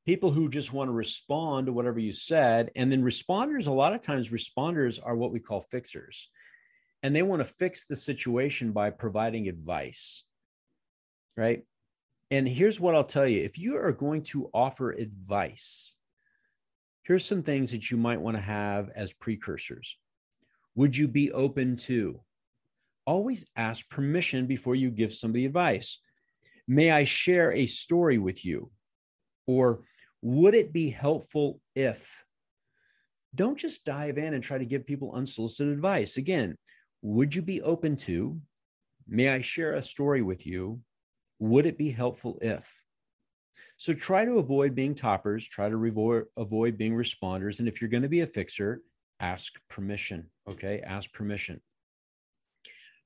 People 0.06 0.32
who 0.32 0.49
just 0.49 0.71
want 0.71 0.88
to 0.88 0.93
respond 0.93 1.67
to 1.67 1.73
whatever 1.73 1.99
you 1.99 2.13
said. 2.13 2.71
And 2.76 2.91
then 2.91 3.04
responders, 3.04 3.67
a 3.67 3.71
lot 3.71 3.93
of 3.93 4.02
times, 4.02 4.30
responders 4.30 4.99
are 5.04 5.15
what 5.15 5.32
we 5.32 5.39
call 5.39 5.62
fixers. 5.62 6.30
And 7.02 7.13
they 7.13 7.21
want 7.21 7.41
to 7.41 7.45
fix 7.45 7.86
the 7.86 7.97
situation 7.97 8.71
by 8.71 8.89
providing 8.89 9.49
advice, 9.49 10.23
right? 11.36 11.65
And 12.32 12.47
here's 12.47 12.80
what 12.80 12.95
I'll 12.95 13.04
tell 13.04 13.28
you 13.28 13.43
if 13.43 13.58
you 13.58 13.76
are 13.76 13.91
going 13.91 14.23
to 14.23 14.49
offer 14.54 14.91
advice, 14.91 15.97
here's 17.04 17.26
some 17.26 17.44
things 17.44 17.72
that 17.72 17.92
you 17.92 17.98
might 17.98 18.22
want 18.22 18.38
to 18.38 18.42
have 18.42 18.89
as 18.96 19.13
precursors. 19.13 19.98
Would 20.76 20.98
you 20.98 21.08
be 21.08 21.32
open 21.32 21.76
to? 21.78 22.22
Always 23.06 23.46
ask 23.56 23.88
permission 23.89 24.48
before 24.48 24.76
you 24.76 24.89
give 24.89 25.13
somebody 25.13 25.46
advice. 25.46 26.00
May 26.68 26.92
I 26.92 27.04
share 27.04 27.52
a 27.52 27.66
story 27.66 28.18
with 28.18 28.46
you? 28.46 28.72
Or 29.46 29.82
would 30.22 30.56
it 30.56 30.72
be 30.72 30.89
helpful 30.89 31.60
if? 31.76 32.24
Don't 33.36 33.60
just 33.60 33.84
dive 33.84 34.18
in 34.18 34.34
and 34.34 34.44
try 34.44 34.58
to 34.58 34.66
give 34.66 34.86
people 34.86 35.13
unsolicited 35.13 35.74
advice. 35.74 36.18
Again, 36.18 36.56
would 37.02 37.36
you 37.36 37.42
be 37.42 37.62
open 37.62 37.98
to? 37.98 38.39
May 39.08 39.30
I 39.30 39.42
share 39.42 39.74
a 39.74 39.82
story 39.82 40.22
with 40.22 40.46
you? 40.46 40.80
Would 41.39 41.66
it 41.66 41.78
be 41.78 41.92
helpful 41.92 42.39
if? 42.42 42.83
So 43.78 43.94
try 43.94 44.26
to 44.26 44.38
avoid 44.38 44.76
being 44.76 44.96
toppers, 44.96 45.48
try 45.48 45.70
to 45.70 45.76
revo- 45.76 46.26
avoid 46.38 46.78
being 46.78 46.94
responders. 46.94 47.60
And 47.60 47.68
if 47.68 47.82
you're 47.82 47.90
going 47.90 48.04
to 48.04 48.10
be 48.10 48.22
a 48.22 48.26
fixer, 48.26 48.82
ask 49.20 49.54
permission. 49.70 50.30
Okay, 50.50 50.82
ask 50.86 51.12
permission. 51.14 51.62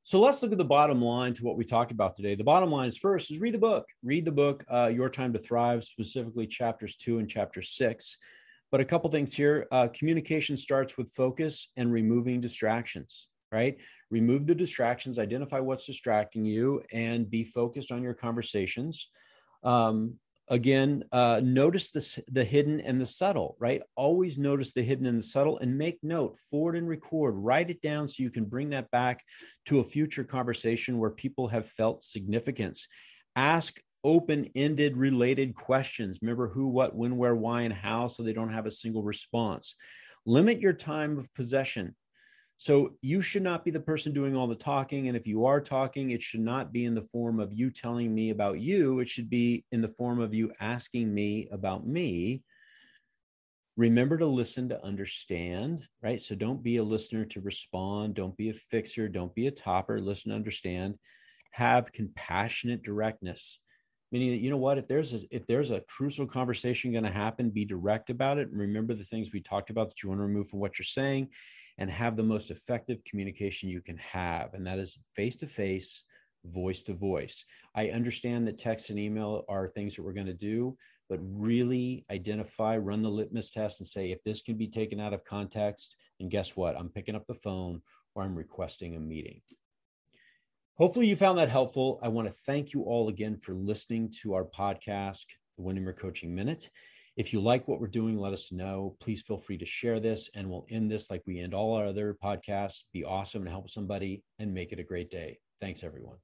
So 0.03 0.21
let's 0.21 0.41
look 0.41 0.53
at 0.53 0.57
the 0.57 0.65
bottom 0.65 1.01
line 1.01 1.33
to 1.33 1.43
what 1.43 1.57
we 1.57 1.65
talked 1.65 1.91
about 1.91 2.15
today. 2.15 2.35
The 2.35 2.43
bottom 2.43 2.71
line 2.71 2.87
is 2.87 2.97
first 2.97 3.29
is 3.31 3.39
read 3.39 3.53
the 3.53 3.59
book. 3.59 3.85
Read 4.03 4.23
the 4.23 4.31
book, 4.31 4.63
uh, 4.71 4.87
Your 4.87 5.09
Time 5.09 5.33
to 5.33 5.39
Thrive, 5.39 5.83
specifically 5.83 6.47
chapters 6.47 6.95
two 6.95 7.19
and 7.19 7.29
chapter 7.29 7.61
six. 7.61 8.17
But 8.71 8.81
a 8.81 8.85
couple 8.85 9.09
things 9.09 9.33
here. 9.33 9.67
Uh, 9.71 9.87
communication 9.93 10.55
starts 10.55 10.97
with 10.97 11.11
focus 11.11 11.69
and 11.75 11.91
removing 11.91 12.39
distractions 12.39 13.27
right? 13.51 13.77
Remove 14.09 14.47
the 14.47 14.55
distractions, 14.55 15.19
identify 15.19 15.59
what's 15.59 15.85
distracting 15.85 16.45
you, 16.45 16.81
and 16.91 17.29
be 17.29 17.43
focused 17.43 17.91
on 17.91 18.03
your 18.03 18.13
conversations. 18.13 19.09
Um, 19.63 20.15
again 20.49 21.03
uh, 21.11 21.41
notice 21.43 21.91
the, 21.91 22.23
the 22.31 22.43
hidden 22.43 22.79
and 22.81 22.99
the 22.99 23.05
subtle 23.05 23.55
right? 23.59 23.81
Always 23.95 24.37
notice 24.37 24.73
the 24.73 24.83
hidden 24.83 25.05
and 25.05 25.19
the 25.19 25.23
subtle 25.23 25.57
and 25.59 25.77
make 25.77 25.99
note 26.03 26.37
forward 26.37 26.75
and 26.75 26.87
record 26.87 27.35
write 27.35 27.69
it 27.69 27.81
down 27.81 28.09
so 28.09 28.23
you 28.23 28.29
can 28.29 28.45
bring 28.45 28.69
that 28.71 28.89
back 28.91 29.23
to 29.65 29.79
a 29.79 29.83
future 29.83 30.23
conversation 30.23 30.97
where 30.97 31.09
people 31.09 31.47
have 31.47 31.67
felt 31.67 32.03
significance. 32.03 32.87
Ask 33.35 33.79
open-ended 34.03 34.95
related 34.95 35.55
questions. 35.55 36.19
Remember 36.21 36.47
who 36.47 36.67
what 36.67 36.95
when 36.95 37.17
where 37.17 37.35
why 37.35 37.63
and 37.63 37.73
how 37.73 38.07
so 38.07 38.23
they 38.23 38.33
don't 38.33 38.53
have 38.53 38.65
a 38.65 38.71
single 38.71 39.03
response. 39.03 39.75
Limit 40.25 40.59
your 40.59 40.73
time 40.73 41.17
of 41.17 41.33
possession 41.33 41.95
so 42.57 42.95
you 43.03 43.21
should 43.21 43.43
not 43.43 43.63
be 43.63 43.69
the 43.69 43.79
person 43.79 44.13
doing 44.13 44.35
all 44.35 44.47
the 44.47 44.55
talking. 44.55 45.07
And 45.07 45.15
if 45.15 45.27
you 45.27 45.45
are 45.45 45.61
talking, 45.61 46.09
it 46.09 46.23
should 46.23 46.41
not 46.41 46.73
be 46.73 46.85
in 46.85 46.95
the 46.95 47.03
form 47.03 47.39
of 47.39 47.53
you 47.53 47.69
telling 47.69 48.13
me 48.13 48.31
about 48.31 48.59
you. 48.59 48.99
It 48.99 49.07
should 49.07 49.29
be 49.29 49.63
in 49.71 49.79
the 49.81 49.87
form 49.87 50.19
of 50.19 50.33
you 50.33 50.51
asking 50.59 51.13
me 51.13 51.47
about 51.51 51.85
me. 51.85 52.41
Remember 53.77 54.17
to 54.17 54.25
listen 54.25 54.69
to 54.69 54.83
understand, 54.83 55.81
right? 56.01 56.19
So 56.19 56.33
don't 56.33 56.63
be 56.63 56.77
a 56.77 56.83
listener 56.83 57.25
to 57.25 57.41
respond. 57.41 58.15
Don't 58.15 58.35
be 58.35 58.49
a 58.49 58.53
fixer. 58.53 59.07
Don't 59.07 59.35
be 59.35 59.45
a 59.45 59.51
topper. 59.51 60.01
Listen 60.01 60.31
to 60.31 60.35
understand. 60.35 60.95
Have 61.51 61.91
compassionate 61.91 62.81
directness 62.81 63.59
meaning 64.11 64.31
that 64.31 64.37
you 64.37 64.49
know 64.49 64.57
what 64.57 64.77
if 64.77 64.87
there's 64.87 65.13
a 65.13 65.19
if 65.31 65.45
there's 65.47 65.71
a 65.71 65.81
crucial 65.81 66.25
conversation 66.25 66.93
going 66.93 67.03
to 67.03 67.09
happen 67.09 67.49
be 67.49 67.65
direct 67.65 68.09
about 68.09 68.37
it 68.37 68.47
and 68.49 68.57
remember 68.57 68.93
the 68.93 69.03
things 69.03 69.31
we 69.33 69.41
talked 69.41 69.69
about 69.69 69.89
that 69.89 70.01
you 70.01 70.07
want 70.07 70.19
to 70.19 70.23
remove 70.23 70.47
from 70.47 70.59
what 70.59 70.79
you're 70.79 70.85
saying 70.85 71.27
and 71.77 71.89
have 71.89 72.15
the 72.15 72.23
most 72.23 72.51
effective 72.51 73.03
communication 73.03 73.69
you 73.69 73.81
can 73.81 73.97
have. 73.97 74.53
And 74.53 74.65
that 74.65 74.79
is 74.79 74.97
face 75.15 75.35
to 75.37 75.47
face, 75.47 76.03
voice 76.45 76.81
to 76.83 76.93
voice. 76.93 77.45
I 77.75 77.89
understand 77.89 78.47
that 78.47 78.57
text 78.57 78.89
and 78.89 78.99
email 78.99 79.43
are 79.47 79.67
things 79.67 79.95
that 79.95 80.03
we're 80.03 80.13
going 80.13 80.27
to 80.27 80.33
do, 80.33 80.77
but 81.09 81.19
really 81.21 82.05
identify, 82.11 82.77
run 82.77 83.01
the 83.01 83.09
litmus 83.09 83.51
test, 83.51 83.79
and 83.79 83.87
say, 83.87 84.11
if 84.11 84.23
this 84.23 84.41
can 84.41 84.57
be 84.57 84.67
taken 84.67 84.99
out 84.99 85.13
of 85.13 85.23
context, 85.23 85.95
and 86.19 86.31
guess 86.31 86.55
what? 86.55 86.77
I'm 86.77 86.89
picking 86.89 87.15
up 87.15 87.27
the 87.27 87.33
phone 87.33 87.81
or 88.15 88.23
I'm 88.23 88.35
requesting 88.35 88.95
a 88.95 88.99
meeting. 88.99 89.41
Hopefully, 90.77 91.07
you 91.07 91.15
found 91.15 91.37
that 91.39 91.49
helpful. 91.49 91.99
I 92.03 92.07
want 92.07 92.27
to 92.27 92.33
thank 92.45 92.73
you 92.73 92.83
all 92.83 93.09
again 93.09 93.39
for 93.39 93.53
listening 93.53 94.13
to 94.21 94.35
our 94.35 94.45
podcast, 94.45 95.25
the 95.57 95.63
Windermere 95.63 95.93
Coaching 95.93 96.35
Minute. 96.35 96.69
If 97.17 97.33
you 97.33 97.41
like 97.41 97.67
what 97.67 97.79
we're 97.79 97.87
doing, 97.87 98.19
let 98.19 98.33
us 98.33 98.51
know. 98.51 98.95
Please 98.99 99.23
feel 99.23 99.39
free 99.39 99.57
to 99.57 99.65
share 99.65 99.99
this, 99.99 100.29
and 100.35 100.51
we'll 100.51 100.67
end 100.69 100.91
this 100.91 101.09
like 101.09 101.23
we 101.25 101.39
end 101.39 101.55
all 101.55 101.73
our 101.73 101.87
other 101.87 102.15
podcasts. 102.23 102.83
Be 102.93 103.03
awesome 103.03 103.41
and 103.41 103.49
help 103.49 103.71
somebody 103.71 104.21
and 104.37 104.53
make 104.53 104.71
it 104.71 104.79
a 104.79 104.83
great 104.83 105.09
day. 105.09 105.39
Thanks, 105.59 105.83
everyone. 105.83 106.17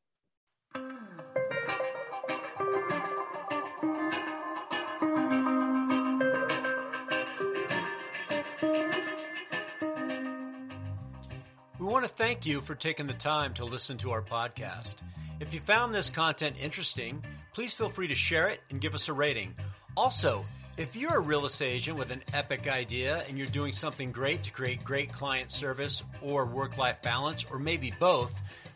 We 11.80 11.88
want 11.88 12.06
to 12.06 12.12
thank 12.12 12.46
you 12.46 12.62
for 12.62 12.76
taking 12.76 13.08
the 13.08 13.14
time 13.14 13.56
to 13.56 13.66
listen 13.66 13.98
to 13.98 14.12
our 14.12 14.22
podcast. 14.22 14.94
If 15.40 15.56
you 15.56 15.60
found 15.60 15.92
this 15.92 16.12
content 16.12 16.56
interesting, 16.62 17.26
please 17.52 17.74
feel 17.74 17.90
free 17.90 18.10
to 18.10 18.16
share 18.16 18.48
it 18.50 18.62
and 18.70 18.80
give 18.80 18.94
us 18.94 19.10
a 19.10 19.14
rating. 19.14 19.56
Also, 19.98 20.46
if 20.78 20.96
you're 20.96 21.16
a 21.16 21.20
real 21.20 21.46
estate 21.46 21.74
agent 21.74 21.98
with 21.98 22.12
an 22.12 22.24
epic 22.34 22.68
idea 22.68 23.24
and 23.28 23.38
you're 23.38 23.48
doing 23.48 23.72
something 23.72 24.12
great 24.12 24.44
to 24.44 24.52
create 24.52 24.84
great 24.84 25.12
client 25.12 25.52
service 25.52 26.04
or 26.22 26.46
work 26.46 26.78
life 26.78 27.02
balance, 27.02 27.46
or 27.52 27.60
maybe 27.60 27.94
both, 28.00 28.32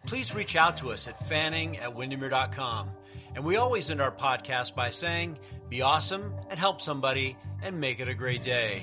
please 0.06 0.34
reach 0.34 0.56
out 0.56 0.78
to 0.78 0.92
us 0.92 1.08
at 1.08 1.28
fanning 1.28 1.78
at 1.78 1.96
windermere.com. 1.96 2.90
And 3.36 3.44
we 3.44 3.58
always 3.58 3.90
end 3.90 4.02
our 4.02 4.12
podcast 4.12 4.76
by 4.76 4.90
saying, 4.92 5.38
be 5.70 5.82
awesome 5.82 6.34
and 6.50 6.60
help 6.60 6.82
somebody 6.82 7.36
and 7.62 7.80
make 7.80 8.00
it 8.00 8.08
a 8.08 8.14
great 8.14 8.44
day. 8.44 8.82